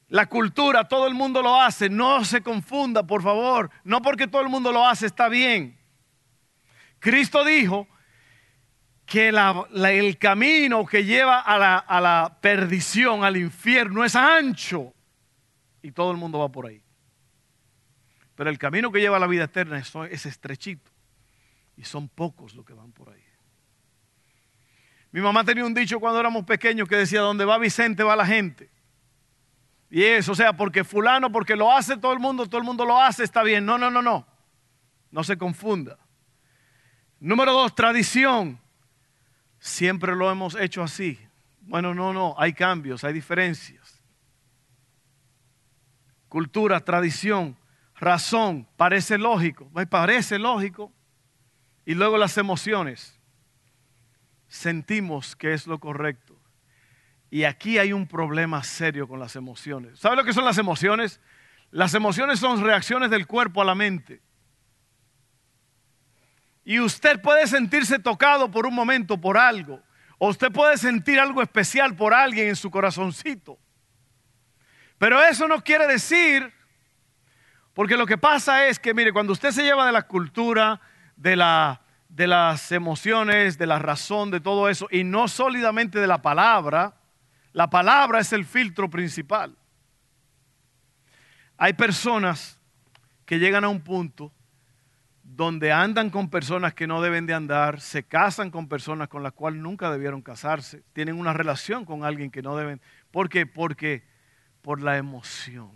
La 0.08 0.26
cultura, 0.26 0.88
todo 0.88 1.06
el 1.06 1.14
mundo 1.14 1.44
lo 1.44 1.62
hace. 1.62 1.92
No 1.92 2.26
se 2.26 2.42
confunda, 2.42 3.06
por 3.06 3.22
favor. 3.22 3.70
No 3.84 4.02
porque 4.02 4.26
todo 4.26 4.42
el 4.42 4.50
mundo 4.50 4.72
lo 4.72 4.84
hace 4.84 5.06
está 5.06 5.30
bien. 5.30 5.79
Cristo 7.00 7.44
dijo 7.44 7.88
que 9.06 9.30
el 9.30 10.18
camino 10.18 10.86
que 10.86 11.04
lleva 11.04 11.40
a 11.40 11.58
la, 12.02 12.38
perdición, 12.42 13.24
al 13.24 13.38
infierno, 13.38 14.06
es 14.06 14.16
ancho. 14.16 14.94
Y 15.82 15.92
todo 15.92 16.12
el 16.12 16.18
mundo 16.18 16.40
va 16.40 16.50
por 16.50 16.68
ahí. 16.68 16.84
Pero 18.36 18.50
el 18.50 18.60
camino 18.60 18.92
que 18.92 19.00
lleva 19.00 19.18
a 19.18 19.20
la 19.20 19.28
vida 19.28 19.46
eterna 19.46 19.80
es, 19.80 19.92
es 20.12 20.26
estrechito. 20.26 20.92
Y 21.76 21.84
son 21.84 22.08
pocos 22.10 22.54
los 22.54 22.66
que 22.66 22.74
van 22.74 22.92
por 22.92 23.10
ahí. 23.10 23.24
Mi 25.12 25.22
mamá 25.22 25.44
tenía 25.44 25.66
un 25.66 25.74
dicho 25.74 26.00
cuando 26.00 26.20
éramos 26.20 26.46
pequeños 26.46 26.88
que 26.88 26.96
decía, 26.96 27.22
donde 27.22 27.46
va 27.46 27.58
Vicente 27.58 28.04
va 28.04 28.16
la 28.16 28.26
gente. 28.26 28.70
Y 29.90 30.04
eso, 30.04 30.34
o 30.34 30.36
sea, 30.36 30.54
porque 30.54 30.84
fulano, 30.84 31.32
porque 31.32 31.56
lo 31.56 31.72
hace 31.72 31.98
todo 31.98 32.14
el 32.14 32.20
mundo, 32.20 32.46
todo 32.46 32.60
el 32.60 32.64
mundo 32.64 32.86
lo 32.86 33.02
hace, 33.02 33.24
está 33.24 33.42
bien. 33.42 33.66
No, 33.66 33.78
no, 33.78 33.90
no, 33.90 34.04
no. 34.04 34.28
No 35.10 35.24
se 35.24 35.36
confunda. 35.38 35.98
Número 37.20 37.52
dos, 37.52 37.76
tradición. 37.76 38.60
Siempre 39.60 40.16
lo 40.16 40.32
hemos 40.32 40.56
hecho 40.56 40.82
así. 40.82 41.20
Bueno, 41.62 41.94
no, 41.94 42.14
no, 42.14 42.36
hay 42.38 42.54
cambios, 42.54 43.04
hay 43.04 43.14
diferencias. 43.14 44.02
Cultura, 46.30 46.80
tradición, 46.80 47.58
razón, 47.96 48.68
parece 48.78 49.18
lógico, 49.18 49.70
parece 49.90 50.40
lógico. 50.40 50.92
Y 51.86 51.96
luego 51.96 52.18
las 52.18 52.38
emociones. 52.38 53.20
Sentimos 54.48 55.36
que 55.36 55.54
es 55.54 55.68
lo 55.68 55.80
correcto. 55.80 56.36
Y 57.32 57.44
aquí 57.44 57.78
hay 57.78 57.94
un 57.94 58.08
problema 58.08 58.64
serio 58.64 59.08
con 59.08 59.20
las 59.20 59.36
emociones. 59.36 60.00
¿Sabe 60.00 60.16
lo 60.16 60.24
que 60.24 60.34
son 60.34 60.46
las 60.46 60.58
emociones? 60.58 61.20
Las 61.72 61.94
emociones 61.94 62.40
son 62.40 62.64
reacciones 62.64 63.12
del 63.12 63.28
cuerpo 63.28 63.62
a 63.62 63.66
la 63.66 63.76
mente. 63.76 64.22
Y 66.70 66.80
usted 66.80 67.20
puede 67.20 67.48
sentirse 67.48 67.98
tocado 67.98 68.52
por 68.52 68.68
un 68.68 68.76
momento 68.76 69.20
por 69.20 69.40
algo. 69.40 69.82
O 70.20 70.30
usted 70.30 70.52
puede 70.52 70.78
sentir 70.78 71.20
algo 71.20 71.42
especial 71.42 71.96
por 71.96 72.14
alguien 72.14 72.50
en 72.50 72.56
su 72.56 72.70
corazoncito. 72.70 73.58
Pero 75.00 75.20
eso 75.20 75.48
no 75.48 75.64
quiere 75.64 75.88
decir, 75.88 76.54
porque 77.74 77.98
lo 77.98 78.06
que 78.06 78.20
pasa 78.20 78.68
es 78.68 78.78
que, 78.78 78.94
mire, 78.94 79.12
cuando 79.12 79.34
usted 79.34 79.50
se 79.50 79.64
lleva 79.64 79.84
de 79.88 79.92
la 79.92 80.04
cultura, 80.04 80.80
de, 81.16 81.36
la, 81.36 81.82
de 82.08 82.28
las 82.28 82.72
emociones, 82.72 83.58
de 83.58 83.66
la 83.66 83.80
razón, 83.80 84.30
de 84.30 84.40
todo 84.40 84.70
eso, 84.70 84.88
y 84.92 85.04
no 85.04 85.28
sólidamente 85.28 85.98
de 85.98 86.06
la 86.06 86.22
palabra, 86.22 86.94
la 87.52 87.68
palabra 87.72 88.20
es 88.20 88.32
el 88.32 88.46
filtro 88.46 88.92
principal. 88.92 89.58
Hay 91.58 91.74
personas 91.74 92.60
que 93.26 93.40
llegan 93.40 93.64
a 93.64 93.70
un 93.70 93.82
punto 93.82 94.32
donde 95.24 95.72
andan 95.72 96.10
con 96.10 96.30
personas 96.30 96.74
que 96.74 96.88
no 96.88 97.02
deben 97.02 97.26
de 97.26 97.34
andar, 97.34 97.82
se 97.82 98.04
casan 98.04 98.52
con 98.52 98.68
personas 98.68 99.08
con 99.08 99.24
las 99.24 99.34
cuales 99.34 99.62
nunca 99.62 99.92
debieron 99.92 100.22
casarse, 100.22 100.84
tienen 100.94 101.20
una 101.20 101.34
relación 101.34 101.86
con 101.86 102.04
alguien 102.04 102.32
que 102.32 102.42
no 102.42 102.58
deben. 102.58 102.82
¿Por 103.12 103.30
qué? 103.30 103.46
Porque 103.46 104.04
por 104.62 104.82
la 104.82 104.98
emoción. 104.98 105.72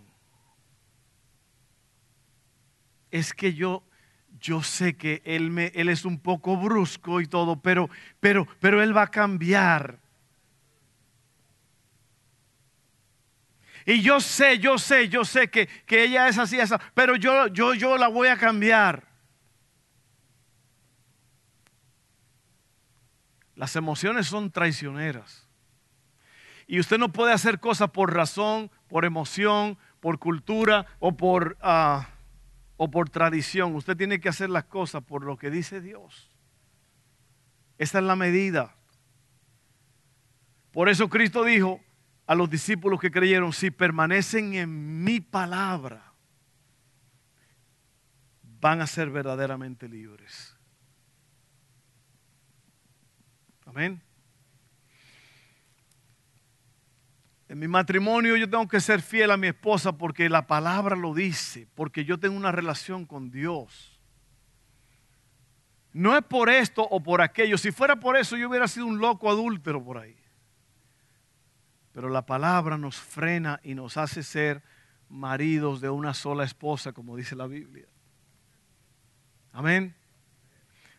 Es 3.10 3.32
que 3.32 3.54
yo, 3.54 3.84
yo 4.40 4.62
sé 4.62 4.96
que 4.96 5.22
él, 5.24 5.50
me, 5.50 5.66
él 5.74 5.88
es 5.88 6.04
un 6.04 6.18
poco 6.18 6.56
brusco 6.56 7.20
y 7.20 7.26
todo, 7.26 7.60
pero, 7.60 7.88
pero, 8.20 8.46
pero 8.60 8.82
él 8.82 8.96
va 8.96 9.02
a 9.02 9.10
cambiar. 9.10 9.98
Y 13.86 14.00
yo 14.00 14.20
sé, 14.20 14.58
yo 14.58 14.78
sé, 14.78 15.08
yo 15.08 15.24
sé 15.24 15.48
que, 15.48 15.68
ella 15.88 16.28
es 16.28 16.38
así, 16.38 16.58
esa, 16.58 16.80
pero 16.94 17.16
yo, 17.16 17.48
yo, 17.48 17.74
yo 17.74 17.98
la 17.98 18.08
voy 18.08 18.28
a 18.28 18.36
cambiar. 18.36 19.13
Las 23.64 23.76
emociones 23.76 24.26
son 24.26 24.50
traicioneras. 24.50 25.48
Y 26.66 26.80
usted 26.80 26.98
no 26.98 27.12
puede 27.12 27.32
hacer 27.32 27.60
cosas 27.60 27.88
por 27.92 28.12
razón, 28.12 28.70
por 28.88 29.06
emoción, 29.06 29.78
por 30.00 30.18
cultura 30.18 30.84
o 30.98 31.16
por, 31.16 31.56
ah, 31.62 32.10
o 32.76 32.90
por 32.90 33.08
tradición. 33.08 33.74
Usted 33.74 33.96
tiene 33.96 34.20
que 34.20 34.28
hacer 34.28 34.50
las 34.50 34.64
cosas 34.64 35.02
por 35.02 35.24
lo 35.24 35.38
que 35.38 35.50
dice 35.50 35.80
Dios. 35.80 36.30
Esa 37.78 38.00
es 38.00 38.04
la 38.04 38.16
medida. 38.16 38.76
Por 40.70 40.90
eso 40.90 41.08
Cristo 41.08 41.42
dijo, 41.42 41.80
a 42.26 42.34
los 42.34 42.50
discípulos 42.50 43.00
que 43.00 43.10
creyeron, 43.10 43.54
si 43.54 43.70
permanecen 43.70 44.52
en 44.52 45.02
mi 45.02 45.20
palabra, 45.20 46.12
van 48.60 48.82
a 48.82 48.86
ser 48.86 49.08
verdaderamente 49.08 49.88
libres. 49.88 50.53
Amén. 53.74 54.00
En 57.48 57.58
mi 57.58 57.66
matrimonio 57.66 58.36
yo 58.36 58.48
tengo 58.48 58.68
que 58.68 58.80
ser 58.80 59.02
fiel 59.02 59.32
a 59.32 59.36
mi 59.36 59.48
esposa 59.48 59.98
porque 59.98 60.28
la 60.28 60.46
palabra 60.46 60.94
lo 60.94 61.12
dice, 61.12 61.66
porque 61.74 62.04
yo 62.04 62.20
tengo 62.20 62.36
una 62.36 62.52
relación 62.52 63.04
con 63.04 63.32
Dios. 63.32 63.98
No 65.92 66.16
es 66.16 66.22
por 66.22 66.50
esto 66.50 66.86
o 66.88 67.02
por 67.02 67.20
aquello. 67.20 67.58
Si 67.58 67.72
fuera 67.72 67.96
por 67.98 68.16
eso 68.16 68.36
yo 68.36 68.48
hubiera 68.48 68.68
sido 68.68 68.86
un 68.86 68.98
loco 68.98 69.28
adúltero 69.28 69.82
por 69.82 69.98
ahí. 69.98 70.16
Pero 71.90 72.08
la 72.08 72.24
palabra 72.24 72.78
nos 72.78 72.94
frena 72.94 73.58
y 73.64 73.74
nos 73.74 73.96
hace 73.96 74.22
ser 74.22 74.62
maridos 75.08 75.80
de 75.80 75.90
una 75.90 76.14
sola 76.14 76.44
esposa, 76.44 76.92
como 76.92 77.16
dice 77.16 77.34
la 77.34 77.48
Biblia. 77.48 77.86
Amén. 79.52 79.96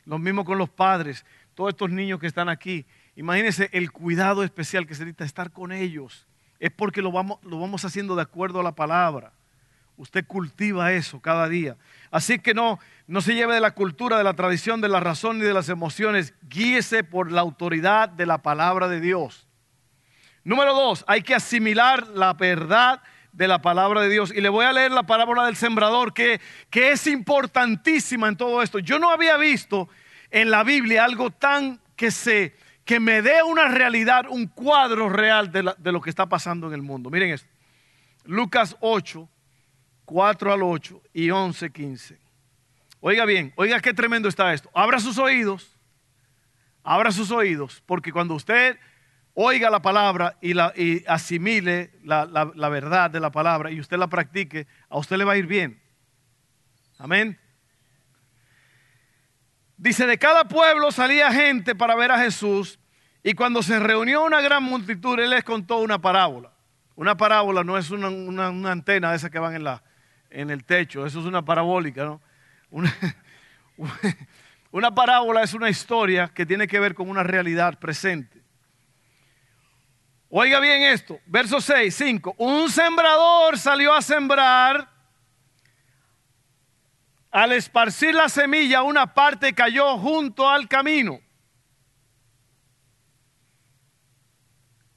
Lo 0.06 0.20
mismo 0.20 0.46
con 0.46 0.58
los 0.58 0.70
padres, 0.70 1.26
todos 1.56 1.70
estos 1.70 1.90
niños 1.90 2.20
que 2.20 2.28
están 2.28 2.50
aquí. 2.50 2.86
Imagínense 3.16 3.70
el 3.72 3.92
cuidado 3.92 4.44
especial 4.44 4.86
que 4.86 4.94
se 4.94 5.04
necesita 5.06 5.24
estar 5.24 5.52
con 5.52 5.72
ellos. 5.72 6.28
Es 6.60 6.72
porque 6.72 7.02
lo 7.02 7.12
vamos, 7.12 7.40
lo 7.44 7.60
vamos 7.60 7.84
haciendo 7.86 8.16
de 8.16 8.22
acuerdo 8.22 8.60
a 8.60 8.64
la 8.64 8.76
palabra. 8.76 9.32
Usted 9.98 10.26
cultiva 10.28 10.92
eso 10.92 11.22
cada 11.22 11.48
día. 11.48 11.78
Así 12.12 12.40
que 12.40 12.54
no, 12.54 12.80
no 13.08 13.22
se 13.22 13.34
lleve 13.34 13.56
de 13.56 13.62
la 13.62 13.72
cultura, 13.72 14.18
de 14.18 14.26
la 14.26 14.34
tradición, 14.34 14.82
de 14.82 14.90
la 14.90 15.00
razón 15.00 15.40
ni 15.40 15.46
de 15.46 15.54
las 15.54 15.70
emociones. 15.70 16.34
Guíese 16.44 17.06
por 17.06 17.32
la 17.32 17.42
autoridad 17.42 18.10
de 18.10 18.26
la 18.26 18.40
palabra 18.40 18.90
de 18.90 19.00
Dios. 19.00 19.48
Número 20.44 20.74
dos, 20.74 21.06
hay 21.08 21.22
que 21.22 21.34
asimilar 21.34 22.08
la 22.10 22.34
verdad 22.34 23.02
de 23.32 23.48
la 23.48 23.62
palabra 23.62 24.02
de 24.02 24.10
Dios. 24.10 24.34
Y 24.36 24.42
le 24.42 24.50
voy 24.50 24.66
a 24.66 24.74
leer 24.74 24.92
la 24.92 25.04
parábola 25.04 25.46
del 25.46 25.56
sembrador, 25.56 26.14
que, 26.14 26.42
que 26.70 26.92
es 26.92 27.08
importantísima 27.08 28.28
en 28.28 28.36
todo 28.36 28.62
esto. 28.62 28.80
Yo 28.80 29.00
no 29.00 29.10
había 29.12 29.38
visto 29.38 29.88
en 30.36 30.52
la 30.52 30.66
Biblia 30.66 31.06
algo 31.06 31.32
tan 31.32 31.80
que 31.96 32.12
se 32.12 32.54
que 32.84 33.00
me 33.00 33.22
dé 33.22 33.42
una 33.42 33.70
realidad, 33.70 34.26
un 34.30 34.48
cuadro 34.48 35.08
real 35.08 35.50
de, 35.52 35.92
lo 35.92 36.02
que 36.02 36.10
está 36.10 36.28
pasando 36.28 36.68
en 36.68 36.74
el 36.74 36.82
mundo. 36.82 37.10
Miren 37.10 37.32
esto. 37.32 37.50
Lucas 38.26 38.76
8, 38.82 39.28
4 40.04 40.54
al 40.54 40.62
8 40.62 41.02
y 41.14 41.32
11, 41.32 41.72
15. 41.72 42.20
Oiga 43.00 43.26
bien, 43.26 43.54
oiga 43.56 43.80
qué 43.80 43.94
tremendo 43.94 44.28
está 44.28 44.54
esto. 44.54 44.70
Abra 44.74 45.00
sus 45.00 45.18
oídos, 45.18 45.78
abra 46.84 47.12
sus 47.12 47.32
oídos, 47.32 47.82
porque 47.86 48.12
cuando 48.12 48.36
usted 48.36 48.78
oiga 49.34 49.70
la 49.70 49.82
palabra 49.82 50.38
y, 50.42 50.54
asimile 51.08 51.94
la, 52.04 52.26
la, 52.26 52.70
verdad 52.70 53.10
de 53.10 53.22
la 53.22 53.32
palabra 53.32 53.72
y 53.72 53.80
usted 53.80 53.98
la 53.98 54.08
practique, 54.08 54.68
a 54.90 54.98
usted 54.98 55.16
le 55.16 55.24
va 55.24 55.34
a 55.34 55.38
ir 55.38 55.48
bien. 55.48 55.82
Amén. 56.98 57.40
Dice, 59.78 60.06
de 60.06 60.18
cada 60.18 60.46
pueblo 60.46 60.92
salía 60.92 61.32
gente 61.32 61.76
para 61.76 61.96
ver 61.96 62.12
a 62.12 62.20
Jesús 62.20 62.80
y 63.24 63.34
cuando 63.34 63.62
se 63.64 63.80
reunió 63.80 64.24
una 64.24 64.42
gran 64.42 64.64
multitud, 64.64 65.20
él 65.20 65.32
les 65.32 65.44
contó 65.44 65.78
una 65.78 66.00
parábola. 66.00 66.52
Una 66.96 67.18
parábola 67.18 67.64
no 67.64 67.78
es 67.78 67.92
una, 67.92 68.48
antena 68.72 69.12
de 69.12 69.18
esas 69.18 69.30
que 69.30 69.40
van 69.40 69.68
en 70.30 70.50
el 70.50 70.64
techo, 70.64 71.06
eso 71.06 71.20
es 71.20 71.26
una 71.26 71.44
parabólica, 71.44 72.06
¿no? 72.06 72.22
Una, 72.70 72.94
Una 74.76 74.94
parábola 74.94 75.42
es 75.42 75.54
una 75.54 75.70
historia 75.70 76.28
que 76.28 76.46
tiene 76.46 76.68
que 76.68 76.82
ver 76.82 76.96
con 76.96 77.10
una 77.10 77.24
realidad 77.24 77.80
presente. 77.80 78.42
Oiga 80.28 80.60
bien 80.60 80.82
esto, 80.82 81.18
verso 81.28 81.62
6, 81.62 81.96
5. 81.96 82.36
Un 82.40 82.70
sembrador 82.70 83.58
salió 83.58 83.94
a 83.94 84.02
sembrar. 84.02 84.90
Al 87.36 87.52
esparcir 87.52 88.16
la 88.16 88.30
semilla, 88.30 88.82
una 88.82 89.14
parte 89.14 89.52
cayó 89.52 89.98
junto 89.98 90.50
al 90.50 90.70
camino. 90.70 91.20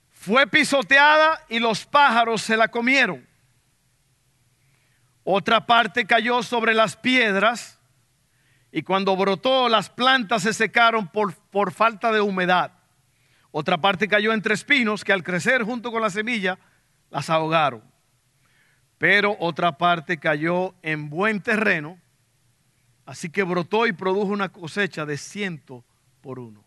Fue 0.09 0.47
pisoteada 0.47 1.45
y 1.49 1.59
los 1.59 1.85
pájaros 1.85 2.43
se 2.43 2.57
la 2.57 2.69
comieron. 2.69 3.27
Otra 5.25 5.67
parte 5.67 6.07
cayó 6.07 6.45
sobre 6.45 6.75
las 6.75 6.95
piedras 6.95 7.81
y 8.71 8.83
cuando 8.83 9.17
brotó 9.17 9.69
las 9.69 9.91
plantas 9.91 10.45
se 10.45 10.53
secaron 10.53 11.09
por, 11.09 11.35
por 11.35 11.73
falta 11.73 12.13
de 12.13 12.21
humedad. 12.21 12.71
Otra 13.51 13.79
parte 13.79 14.07
cayó 14.07 14.33
entre 14.33 14.55
espinos 14.55 15.03
que 15.03 15.13
al 15.13 15.25
crecer 15.25 15.65
junto 15.65 15.91
con 15.91 16.03
la 16.03 16.11
semilla 16.11 16.57
las 17.11 17.31
ahogaron. 17.31 17.83
Pero 18.97 19.37
otra 19.41 19.77
parte 19.77 20.21
cayó 20.21 20.77
en 20.83 21.11
buen 21.11 21.43
terreno, 21.43 21.99
así 23.09 23.31
que 23.31 23.43
brotó 23.43 23.87
y 23.87 23.93
produjo 23.93 24.27
una 24.27 24.51
cosecha 24.51 25.07
de 25.07 25.17
ciento 25.17 25.83
por 26.21 26.39
uno. 26.39 26.63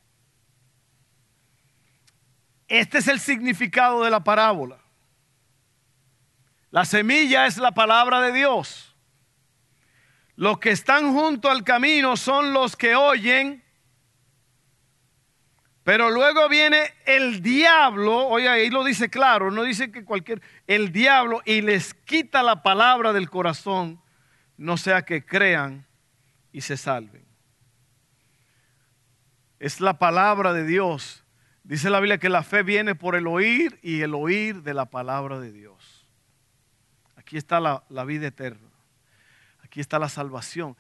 Este 2.68 2.98
es 2.98 3.08
el 3.08 3.20
significado 3.20 4.04
de 4.04 4.10
la 4.10 4.24
parábola. 4.24 4.80
La 6.72 6.84
semilla 6.84 7.46
es 7.46 7.58
la 7.58 7.74
palabra 7.74 8.22
de 8.22 8.32
Dios. 8.32 8.96
Los 10.36 10.58
que 10.58 10.72
están 10.72 11.14
junto 11.14 11.48
al 11.48 11.64
camino 11.64 12.18
son 12.18 12.54
los 12.54 12.76
que 12.76 12.96
oyen 12.96 13.64
pero 15.84 16.12
luego 16.12 16.48
viene 16.48 16.94
el 17.06 17.42
diablo, 17.42 18.28
oye, 18.28 18.48
ahí 18.48 18.70
lo 18.70 18.84
dice 18.84 19.10
claro, 19.10 19.50
no 19.50 19.64
dice 19.64 19.92
que 19.92 20.06
cualquier, 20.06 20.40
el 20.68 20.92
diablo 20.92 21.42
y 21.44 21.62
les 21.62 21.96
quita 21.96 22.44
la 22.44 22.62
palabra 22.62 23.14
del 23.14 23.32
corazón, 23.32 24.00
no 24.58 24.78
sea 24.78 25.02
que 25.02 25.26
crean 25.26 25.88
y 26.52 26.62
se 26.62 26.78
salven. 26.78 27.26
Es 29.60 29.80
la 29.80 30.00
palabra 30.00 30.54
de 30.54 30.66
Dios. 30.66 31.24
Dice 31.64 31.90
la 31.90 32.00
Biblia 32.00 32.18
que 32.18 32.30
la 32.30 32.44
fe 32.44 32.64
viene 32.64 32.96
por 32.96 33.16
el 33.16 33.28
oír 33.28 33.80
y 33.84 34.02
el 34.02 34.16
oír 34.16 34.64
de 34.64 34.74
la 34.74 34.88
palabra 34.88 35.40
de 35.40 35.52
Dios. 35.52 36.08
Aquí 37.16 37.38
está 37.38 37.60
la, 37.60 38.04
vida 38.04 38.28
eterna. 38.28 38.68
Aquí 39.64 39.80
está 39.80 40.00
la 40.00 40.10
salvación. 40.10 40.76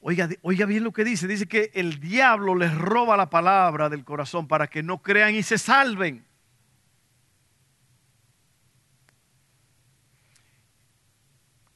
Oiga, 0.00 0.28
oiga 0.42 0.66
bien 0.66 0.82
lo 0.82 0.92
que 0.92 1.04
dice. 1.04 1.28
Dice 1.28 1.46
que 1.46 1.70
el 1.74 2.00
diablo 2.00 2.54
les 2.54 2.74
roba 2.74 3.16
la 3.16 3.30
palabra 3.30 3.88
del 3.90 4.04
corazón 4.04 4.48
para 4.48 4.66
que 4.66 4.82
no 4.82 5.02
crean 5.02 5.34
y 5.34 5.42
se 5.42 5.58
salven. 5.58 6.24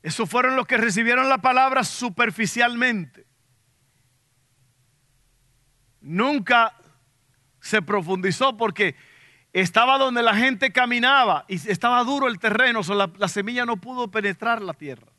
Esos 0.02 0.28
fueron 0.30 0.57
los 0.57 0.66
que 0.66 0.78
recibieron 0.78 1.28
la 1.28 1.38
palabra 1.38 1.85
superficialmente. 1.85 3.27
Nunca 6.09 6.75
se 7.61 7.83
profundizó 7.83 8.57
porque 8.57 8.97
estaba 9.53 9.99
donde 9.99 10.23
la 10.23 10.35
gente 10.35 10.73
caminaba 10.73 11.45
y 11.49 11.57
estaba 11.71 12.03
duro 12.03 12.29
el 12.29 12.38
terreno, 12.38 12.81
la, 12.88 13.11
la 13.19 13.29
semilla 13.29 13.67
no 13.67 13.77
pudo 13.77 14.11
penetrar 14.11 14.62
la 14.62 14.73
tierra. 14.73 15.12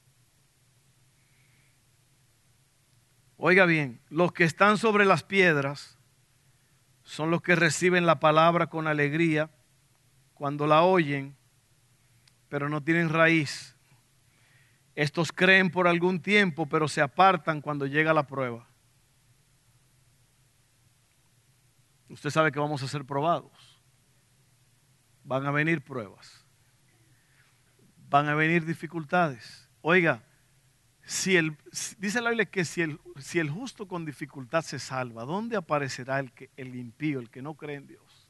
Oiga 3.37 3.67
bien, 3.67 4.01
los 4.09 4.31
que 4.31 4.45
están 4.45 4.79
sobre 4.79 5.05
las 5.05 5.21
piedras 5.21 5.99
son 7.03 7.29
los 7.29 7.43
que 7.43 7.55
reciben 7.55 8.07
la 8.07 8.19
palabra 8.19 8.65
con 8.65 8.87
alegría 8.87 9.51
cuando 10.33 10.65
la 10.65 10.81
oyen, 10.81 11.35
pero 12.49 12.67
no 12.67 12.81
tienen 12.81 13.09
raíz. 13.09 13.75
Estos 14.95 15.31
creen 15.31 15.69
por 15.69 15.87
algún 15.87 16.19
tiempo, 16.19 16.65
pero 16.65 16.87
se 16.87 17.01
apartan 17.01 17.61
cuando 17.61 17.85
llega 17.85 18.11
la 18.11 18.25
prueba. 18.25 18.68
Usted 22.09 22.29
sabe 22.31 22.51
que 22.51 22.59
vamos 22.59 22.81
a 22.83 22.87
ser 22.87 23.05
probados. 23.05 23.79
Van 25.23 25.45
a 25.45 25.51
venir 25.51 25.83
pruebas. 25.83 26.45
Van 28.09 28.27
a 28.27 28.33
venir 28.33 28.65
dificultades. 28.65 29.69
Oiga, 29.81 30.23
si 31.03 31.37
el, 31.37 31.55
dice 31.99 32.21
la 32.21 32.29
Biblia 32.29 32.45
que 32.45 32.65
si 32.65 32.81
el, 32.81 32.99
si 33.17 33.39
el 33.39 33.49
justo 33.49 33.87
con 33.87 34.05
dificultad 34.05 34.63
se 34.63 34.79
salva, 34.79 35.23
¿dónde 35.25 35.55
aparecerá 35.55 36.19
el, 36.19 36.31
que, 36.31 36.49
el 36.57 36.75
impío, 36.75 37.19
el 37.19 37.29
que 37.29 37.41
no 37.41 37.53
cree 37.55 37.77
en 37.77 37.87
Dios? 37.87 38.27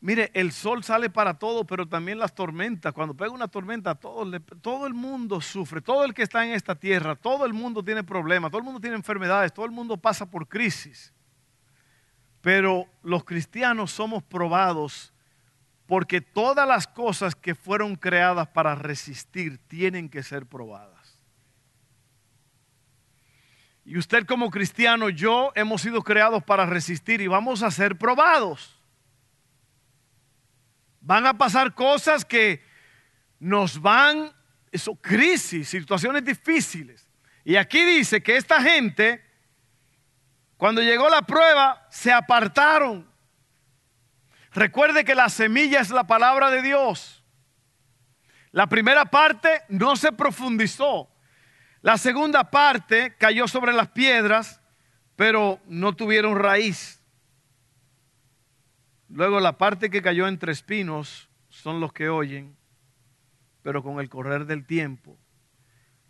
Mire, 0.00 0.30
el 0.34 0.52
sol 0.52 0.84
sale 0.84 1.10
para 1.10 1.38
todo, 1.38 1.66
pero 1.66 1.88
también 1.88 2.18
las 2.18 2.32
tormentas. 2.32 2.92
Cuando 2.92 3.16
pega 3.16 3.30
una 3.30 3.48
tormenta, 3.48 3.96
todo, 3.96 4.40
todo 4.60 4.86
el 4.86 4.94
mundo 4.94 5.40
sufre. 5.40 5.80
Todo 5.80 6.04
el 6.04 6.14
que 6.14 6.22
está 6.22 6.46
en 6.46 6.52
esta 6.52 6.76
tierra, 6.76 7.16
todo 7.16 7.44
el 7.44 7.52
mundo 7.52 7.82
tiene 7.82 8.04
problemas, 8.04 8.52
todo 8.52 8.60
el 8.60 8.64
mundo 8.64 8.80
tiene 8.80 8.94
enfermedades, 8.94 9.52
todo 9.52 9.66
el 9.66 9.72
mundo 9.72 9.96
pasa 9.96 10.30
por 10.30 10.46
crisis. 10.46 11.12
Pero 12.46 12.86
los 13.02 13.24
cristianos 13.24 13.90
somos 13.90 14.22
probados 14.22 15.12
porque 15.84 16.20
todas 16.20 16.64
las 16.68 16.86
cosas 16.86 17.34
que 17.34 17.56
fueron 17.56 17.96
creadas 17.96 18.46
para 18.46 18.76
resistir 18.76 19.58
tienen 19.66 20.08
que 20.08 20.22
ser 20.22 20.46
probadas. 20.46 21.18
Y 23.84 23.98
usted 23.98 24.24
como 24.26 24.48
cristiano, 24.48 25.08
yo 25.08 25.50
hemos 25.56 25.82
sido 25.82 26.02
creados 26.02 26.44
para 26.44 26.66
resistir 26.66 27.20
y 27.20 27.26
vamos 27.26 27.64
a 27.64 27.70
ser 27.72 27.98
probados. 27.98 28.80
Van 31.00 31.26
a 31.26 31.36
pasar 31.36 31.74
cosas 31.74 32.24
que 32.24 32.62
nos 33.40 33.82
van, 33.82 34.32
eso, 34.70 34.94
crisis, 34.94 35.68
situaciones 35.68 36.24
difíciles. 36.24 37.10
Y 37.42 37.56
aquí 37.56 37.84
dice 37.84 38.22
que 38.22 38.36
esta 38.36 38.62
gente, 38.62 39.25
cuando 40.56 40.82
llegó 40.82 41.08
la 41.08 41.22
prueba, 41.22 41.86
se 41.90 42.12
apartaron 42.12 43.06
Recuerde 44.56 45.04
que 45.04 45.14
la 45.14 45.28
semilla 45.28 45.80
es 45.80 45.90
la 45.90 46.06
palabra 46.06 46.50
de 46.50 46.62
Dios. 46.62 47.22
La 48.52 48.66
primera 48.66 49.04
parte 49.04 49.60
no 49.68 49.96
se 49.96 50.12
profundizó. 50.12 51.10
La 51.82 51.98
segunda 51.98 52.50
parte 52.50 53.14
cayó 53.18 53.48
sobre 53.48 53.74
las 53.74 53.88
piedras, 53.88 54.62
pero 55.14 55.60
no 55.66 55.94
tuvieron 55.94 56.38
raíz. 56.38 57.02
Luego 59.10 59.40
la 59.40 59.58
parte 59.58 59.90
que 59.90 60.00
cayó 60.00 60.26
entre 60.26 60.52
espinos 60.52 61.28
son 61.50 61.78
los 61.78 61.92
que 61.92 62.08
oyen, 62.08 62.56
pero 63.60 63.82
con 63.82 64.00
el 64.00 64.08
correr 64.08 64.46
del 64.46 64.64
tiempo 64.64 65.18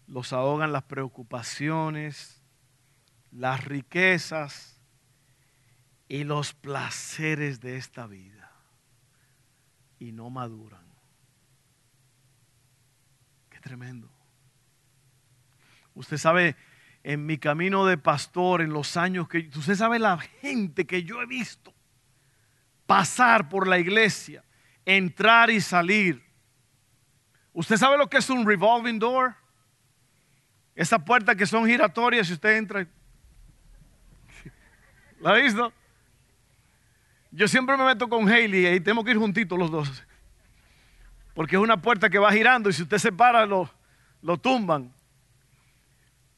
los 0.06 0.32
ahogan 0.32 0.72
las 0.72 0.84
preocupaciones, 0.84 2.40
las 3.36 3.64
riquezas 3.64 4.80
y 6.08 6.24
los 6.24 6.54
placeres 6.54 7.60
de 7.60 7.76
esta 7.76 8.06
vida 8.06 8.50
y 9.98 10.12
no 10.12 10.30
maduran. 10.30 10.86
Qué 13.50 13.60
tremendo. 13.60 14.10
Usted 15.94 16.16
sabe, 16.16 16.56
en 17.02 17.26
mi 17.26 17.36
camino 17.38 17.84
de 17.84 17.98
pastor, 17.98 18.62
en 18.62 18.72
los 18.72 18.96
años 18.96 19.28
que... 19.28 19.50
Usted 19.54 19.74
sabe 19.74 19.98
la 19.98 20.18
gente 20.18 20.86
que 20.86 21.02
yo 21.02 21.20
he 21.20 21.26
visto 21.26 21.74
pasar 22.86 23.48
por 23.48 23.66
la 23.66 23.78
iglesia, 23.78 24.44
entrar 24.84 25.50
y 25.50 25.60
salir. 25.60 26.24
¿Usted 27.52 27.76
sabe 27.76 27.98
lo 27.98 28.08
que 28.08 28.18
es 28.18 28.30
un 28.30 28.46
revolving 28.46 28.98
door? 28.98 29.34
Esa 30.74 31.04
puerta 31.04 31.34
que 31.34 31.46
son 31.46 31.66
giratorias 31.66 32.30
y 32.30 32.34
usted 32.34 32.56
entra. 32.56 32.86
¿La 35.20 35.30
ha 35.30 35.34
visto? 35.34 35.72
Yo 37.30 37.48
siempre 37.48 37.76
me 37.76 37.84
meto 37.84 38.08
con 38.08 38.28
Hailey 38.28 38.66
y 38.74 38.80
tenemos 38.80 39.04
que 39.04 39.10
ir 39.10 39.18
juntitos 39.18 39.58
los 39.58 39.70
dos. 39.70 40.04
Porque 41.34 41.56
es 41.56 41.62
una 41.62 41.80
puerta 41.80 42.08
que 42.08 42.18
va 42.18 42.32
girando 42.32 42.70
y 42.70 42.72
si 42.72 42.82
usted 42.82 42.98
se 42.98 43.12
para 43.12 43.44
lo, 43.44 43.70
lo 44.22 44.38
tumban. 44.38 44.92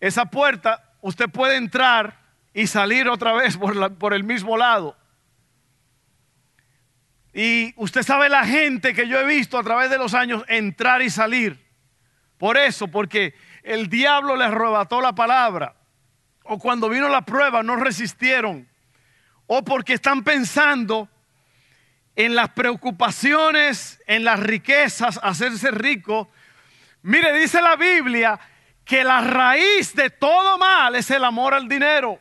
Esa 0.01 0.25
puerta 0.27 0.93
usted 1.01 1.29
puede 1.29 1.57
entrar 1.57 2.19
y 2.53 2.67
salir 2.67 3.09
otra 3.09 3.33
vez 3.33 3.57
por, 3.57 3.95
por 3.97 4.15
el 4.15 4.25
mismo 4.25 4.57
lado. 4.57 4.97
Y 7.33 7.73
usted 7.77 8.03
sabe 8.03 8.29
la 8.29 8.45
gente 8.45 8.95
que 8.95 9.07
yo 9.07 9.21
he 9.21 9.27
visto 9.27 9.59
a 9.59 9.63
través 9.63 9.91
de 9.91 9.99
los 9.99 10.15
años 10.15 10.45
entrar 10.49 11.03
y 11.03 11.11
salir. 11.11 11.65
Por 12.39 12.57
eso, 12.57 12.89
porque 12.89 13.35
el 13.63 13.89
diablo 13.89 14.35
les 14.37 14.49
arrebató 14.49 15.01
la 15.01 15.15
palabra. 15.15 15.77
O 16.43 16.59
cuando 16.59 16.89
vino 16.89 17.09
la 17.09 17.23
prueba 17.23 17.63
no 17.63 17.77
resistieron 17.77 18.68
o 19.49 19.65
porque 19.65 19.95
están 19.95 20.23
pensando 20.23 21.09
en 22.15 22.35
las 22.35 22.51
preocupaciones, 22.51 24.01
en 24.07 24.25
las 24.25 24.39
riquezas, 24.39 25.19
hacerse 25.23 25.71
rico. 25.71 26.31
Mire, 27.03 27.37
dice 27.37 27.61
la 27.61 27.75
Biblia 27.77 28.39
que 28.85 29.03
la 29.03 29.21
raíz 29.21 29.95
de 29.95 30.11
todo 30.11 30.59
mal 30.59 30.95
es 30.95 31.11
el 31.11 31.25
amor 31.25 31.55
al 31.55 31.67
dinero. 31.69 32.21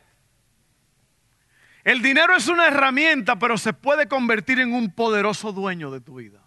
El 1.84 2.02
dinero 2.02 2.34
es 2.34 2.48
una 2.48 2.66
herramienta, 2.66 3.38
pero 3.38 3.58
se 3.58 3.72
puede 3.72 4.08
convertir 4.08 4.58
en 4.60 4.72
un 4.72 4.90
poderoso 4.90 5.52
dueño 5.52 5.90
de 5.90 6.00
tu 6.00 6.16
vida. 6.16 6.42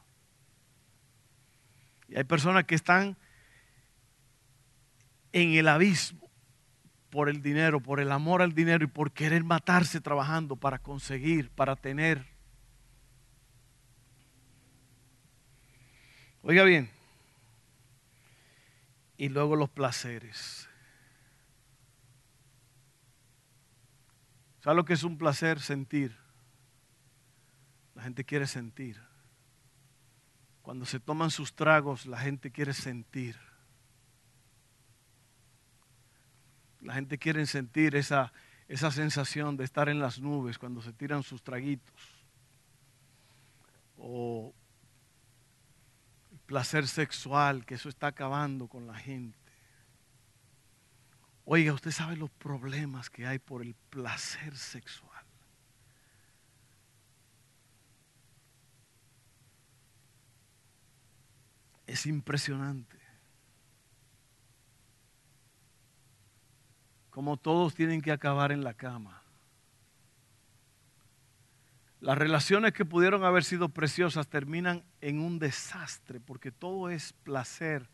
Y 2.08 2.17
hay 2.17 2.24
personas 2.24 2.65
que 2.65 2.76
están 2.76 3.17
en 5.32 5.54
el 5.54 5.67
abismo 5.67 6.21
por 7.12 7.30
el 7.30 7.41
dinero, 7.41 7.80
por 7.82 8.00
el 8.00 8.12
amor 8.12 8.41
al 8.41 8.54
dinero 8.54 8.86
y 8.86 8.88
por 8.88 9.12
querer 9.12 9.43
matarse 9.43 10.02
trabajando 10.02 10.56
para 10.56 10.80
conseguir, 10.80 11.52
para 11.52 11.76
tener. 11.76 12.26
Oiga 16.41 16.63
bien, 16.63 16.89
y 19.17 19.30
luego 19.30 19.56
los 19.56 19.69
placeres. 19.69 20.67
¿Sabe 24.62 24.76
lo 24.78 24.86
que 24.86 24.93
es 24.93 25.04
un 25.04 25.17
placer? 25.17 25.60
Sentir. 25.60 26.17
La 27.93 28.04
gente 28.04 28.24
quiere 28.24 28.47
sentir. 28.47 29.00
Cuando 30.62 30.86
se 30.86 31.00
toman 31.00 31.30
sus 31.30 31.54
tragos, 31.54 32.06
la 32.06 32.19
gente 32.19 32.52
quiere 32.52 32.74
sentir. 32.74 33.51
La 36.82 36.94
gente 36.94 37.17
quiere 37.17 37.46
sentir 37.46 37.96
esa, 37.96 38.34
esa 38.67 38.91
sensación 38.91 39.58
de 39.58 39.63
estar 39.63 39.89
en 39.89 40.00
las 40.00 40.20
nubes 40.20 40.58
cuando 40.58 40.82
se 40.82 40.94
tiran 40.94 41.24
sus 41.24 41.44
traguitos. 41.44 41.94
O 43.98 44.54
placer 46.46 46.88
sexual, 46.88 47.65
que 47.65 47.76
eso 47.76 47.89
está 47.89 48.08
acabando 48.08 48.67
con 48.67 48.88
la 48.88 48.96
gente. 48.96 49.38
Oiga, 51.46 51.74
usted 51.74 51.91
sabe 51.91 52.15
los 52.15 52.30
problemas 52.30 53.10
que 53.10 53.26
hay 53.26 53.39
por 53.39 53.62
el 53.62 53.74
placer 53.89 54.58
sexual. 54.58 55.26
Es 61.86 62.06
impresionante. 62.06 63.01
Como 67.12 67.38
todos 67.38 67.76
tienen 67.76 68.02
que 68.02 68.12
acabar 68.12 68.52
en 68.52 68.63
la 68.63 68.74
cama. 68.74 69.21
Las 72.00 72.17
relaciones 72.17 72.74
que 72.74 72.86
pudieron 72.86 73.24
haber 73.24 73.43
sido 73.43 73.69
preciosas 73.69 74.28
terminan 74.28 74.84
en 75.02 75.19
un 75.19 75.38
desastre 75.38 76.19
porque 76.19 76.52
todo 76.52 76.89
es 76.89 77.13
placer. 77.13 77.88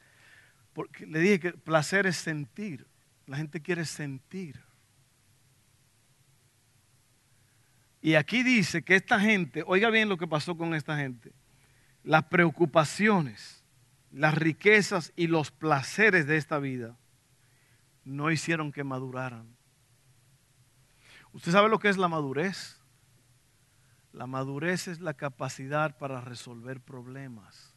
Porque 0.72 1.06
le 1.06 1.20
dije 1.20 1.40
que 1.40 1.52
placer 1.52 2.06
es 2.06 2.16
sentir. 2.16 2.86
La 3.26 3.38
gente 3.38 3.60
quiere 3.60 3.84
sentir. 3.84 4.62
Y 8.02 8.14
aquí 8.14 8.44
dice 8.44 8.84
que 8.84 8.96
esta 8.96 9.20
gente, 9.20 9.64
oiga 9.66 9.90
bien 9.90 10.08
lo 10.08 10.18
que 10.18 10.28
pasó 10.28 10.56
con 10.56 10.76
esta 10.76 10.96
gente, 10.96 11.34
las 12.04 12.24
preocupaciones, 12.26 13.64
las 14.12 14.36
riquezas 14.36 15.12
y 15.16 15.28
los 15.28 15.52
placeres 15.52 16.28
de 16.28 16.38
esta 16.38 16.60
vida 16.60 16.96
no 18.08 18.32
hicieron 18.32 18.72
que 18.72 18.86
maduraran. 18.86 19.46
¿Usted 21.34 21.52
sabe 21.52 21.68
lo 21.68 21.78
que 21.78 21.90
es 21.90 21.98
la 21.98 22.08
madurez? 22.08 22.82
La 24.14 24.26
madurez 24.26 24.88
es 24.88 25.02
la 25.02 25.14
capacidad 25.14 25.98
para 25.98 26.22
resolver 26.22 26.80
problemas. 26.80 27.76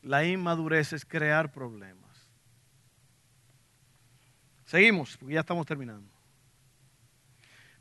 La 0.00 0.24
inmadurez 0.24 0.92
es 0.92 1.04
crear 1.04 1.52
problemas. 1.52 2.28
Seguimos, 4.64 5.16
porque 5.16 5.34
ya 5.34 5.40
estamos 5.40 5.66
terminando. 5.66 6.08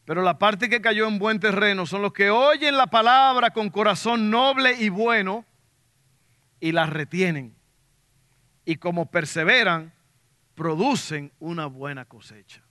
Pero 0.04 0.24
la 0.24 0.39
parte 0.39 0.67
que 0.67 0.82
cayó 0.82 1.08
en 1.08 1.20
buen 1.20 1.39
terreno 1.39 1.86
son 1.86 2.02
los 2.02 2.12
que 2.12 2.32
oyen 2.32 2.76
la 2.76 2.88
palabra 2.88 3.52
con 3.52 3.70
corazón 3.70 4.32
noble 4.32 4.74
y 4.80 4.89
bueno 4.89 5.46
y 6.60 6.72
la 6.72 6.88
retienen. 6.88 7.56
Y 8.65 8.78
como 8.78 9.10
perseveran, 9.12 9.94
producen 10.56 11.32
una 11.40 11.66
buena 11.66 12.06
cosecha. 12.06 12.62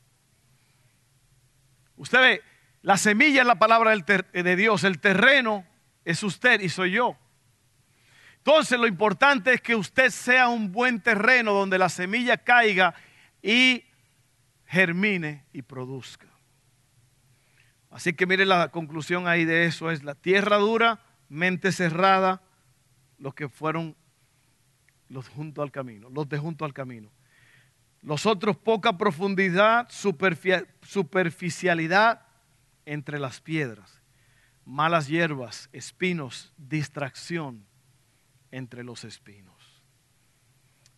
Usted 1.96 2.18
ve, 2.18 2.42
la 2.82 2.96
semilla 2.96 3.42
es 3.42 3.46
la 3.46 3.58
palabra 3.58 3.94
de 3.94 4.56
Dios, 4.56 4.84
el 4.84 5.00
terreno 5.00 5.66
es 6.04 6.22
usted 6.22 6.60
y 6.60 6.68
soy 6.68 6.92
yo. 6.92 7.16
Entonces 8.38 8.78
lo 8.78 8.86
importante 8.86 9.52
es 9.52 9.60
que 9.60 9.74
usted 9.74 10.10
sea 10.10 10.48
un 10.48 10.72
buen 10.72 11.00
terreno 11.00 11.52
donde 11.52 11.76
la 11.76 11.90
semilla 11.90 12.38
caiga 12.38 12.94
y 13.42 13.84
germine 14.66 15.44
y 15.52 15.62
produzca. 15.62 16.26
Así 17.90 18.14
que 18.14 18.24
mire 18.24 18.46
la 18.46 18.70
conclusión 18.70 19.26
ahí 19.28 19.44
de 19.44 19.66
eso 19.66 19.90
es 19.90 20.04
la 20.04 20.14
tierra 20.14 20.56
dura, 20.56 21.00
mente 21.28 21.72
cerrada, 21.72 22.40
los 23.18 23.34
que 23.34 23.48
fueron 23.48 23.96
los 25.08 25.28
junto 25.28 25.60
al 25.60 25.70
camino, 25.70 26.08
los 26.08 26.28
de 26.28 26.38
junto 26.38 26.64
al 26.64 26.72
camino. 26.72 27.10
Los 28.02 28.26
otros 28.26 28.56
poca 28.56 28.96
profundidad, 28.96 29.88
superficialidad 29.90 32.22
entre 32.86 33.18
las 33.18 33.40
piedras, 33.40 34.00
malas 34.64 35.08
hierbas, 35.08 35.68
espinos, 35.72 36.52
distracción 36.56 37.66
entre 38.50 38.84
los 38.84 39.04
espinos. 39.04 39.50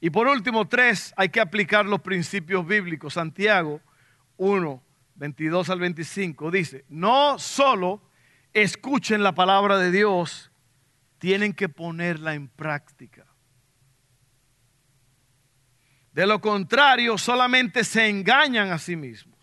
Y 0.01 0.11
por 0.11 0.27
último, 0.27 0.67
tres, 0.67 1.15
hay 1.17 1.29
que 1.29 1.41
aplicar 1.41 1.87
los 1.87 2.01
principios 2.01 2.67
bíblicos. 2.67 3.15
Santiago 3.15 3.81
1, 4.37 4.83
22 5.15 5.71
al 5.71 5.79
25 5.79 6.51
dice, 6.51 6.85
no 6.89 7.39
solo 7.39 8.03
escuchen 8.53 9.23
la 9.23 9.35
palabra 9.35 9.79
de 9.79 9.91
Dios, 9.91 10.51
tienen 11.19 11.53
que 11.53 11.69
ponerla 11.69 12.35
en 12.35 12.49
práctica. 12.49 13.27
De 16.13 16.27
lo 16.27 16.41
contrario, 16.41 17.17
solamente 17.17 17.85
se 17.85 18.09
engañan 18.09 18.71
a 18.71 18.79
sí 18.79 18.97
mismos. 18.97 19.39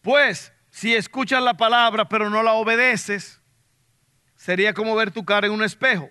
Pues, 0.00 0.52
si 0.70 0.94
escuchas 0.94 1.42
la 1.42 1.56
palabra 1.56 2.08
pero 2.08 2.30
no 2.30 2.42
la 2.42 2.52
obedeces, 2.52 3.42
sería 4.36 4.72
como 4.72 4.94
ver 4.94 5.10
tu 5.10 5.24
cara 5.24 5.48
en 5.48 5.52
un 5.52 5.64
espejo. 5.64 6.08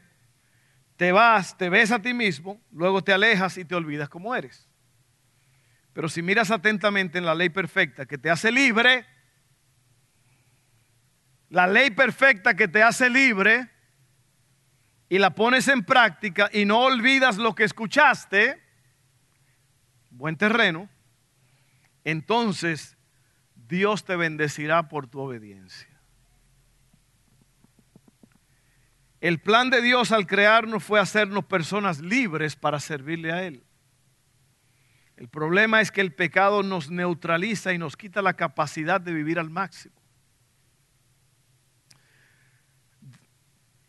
Te 0.98 1.12
vas, 1.12 1.58
te 1.58 1.70
ves 1.70 1.92
a 1.92 2.02
ti 2.02 2.14
mismo, 2.14 2.62
luego 2.72 3.04
te 3.04 3.14
alejas 3.14 3.58
y 3.58 3.66
te 3.66 3.76
olvidas 3.76 4.10
cómo 4.10 4.36
eres. 4.36 4.70
Pero 5.94 6.10
si 6.10 6.22
miras 6.22 6.52
atentamente 6.52 7.18
en 7.18 7.26
la 7.26 7.36
ley 7.36 7.50
perfecta 7.50 8.06
que 8.06 8.18
te 8.18 8.30
hace 8.30 8.52
libre, 8.52 9.06
la 11.50 11.68
ley 11.68 11.92
perfecta 11.92 12.54
que 12.54 12.68
te 12.68 12.84
hace 12.84 13.10
libre, 13.10 13.70
y 15.10 15.20
la 15.20 15.36
pones 15.36 15.68
en 15.68 15.84
práctica 15.84 16.50
y 16.52 16.66
no 16.66 16.80
olvidas 16.80 17.38
lo 17.38 17.54
que 17.54 17.64
escuchaste, 17.64 18.62
buen 20.18 20.38
terreno, 20.38 20.90
entonces 22.04 22.98
Dios 23.68 24.06
te 24.06 24.16
bendecirá 24.16 24.90
por 24.90 25.08
tu 25.08 25.20
obediencia. 25.20 25.90
El 29.22 29.40
plan 29.40 29.70
de 29.70 29.82
Dios 29.82 30.12
al 30.12 30.28
crearnos 30.28 30.84
fue 30.84 31.00
hacernos 31.00 31.46
personas 31.46 32.00
libres 32.00 32.56
para 32.56 32.80
servirle 32.80 33.32
a 33.32 33.44
Él. 33.44 33.64
El 35.18 35.30
problema 35.30 35.82
es 35.82 35.92
que 35.92 36.02
el 36.02 36.14
pecado 36.14 36.62
nos 36.62 36.92
neutraliza 36.92 37.74
y 37.74 37.78
nos 37.78 37.96
quita 37.96 38.22
la 38.22 38.34
capacidad 38.34 39.00
de 39.00 39.14
vivir 39.14 39.40
al 39.40 39.50
máximo. 39.50 39.96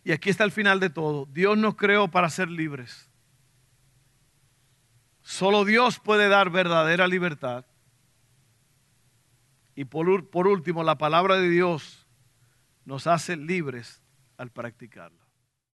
Y 0.05 0.13
aquí 0.13 0.31
está 0.31 0.45
el 0.45 0.53
final 0.53 0.79
de 0.79 0.89
todo. 0.89 1.27
Dios 1.27 1.59
nos 1.59 1.75
creó 1.75 2.09
para 2.09 2.31
ser 2.31 2.49
libres. 2.49 3.06
Solo 5.27 5.65
Dios 5.65 5.99
puede 5.99 6.29
dar 6.29 6.51
verdadera 6.51 7.09
libertad. 7.09 7.65
Y 9.75 9.85
por, 9.85 10.31
por 10.31 10.47
último, 10.47 10.85
la 10.85 10.99
palabra 10.99 11.35
de 11.35 11.51
Dios 11.51 12.07
nos 12.85 13.09
hace 13.09 13.37
libres 13.37 14.01
al 14.37 14.53
practicarla. 14.53 15.26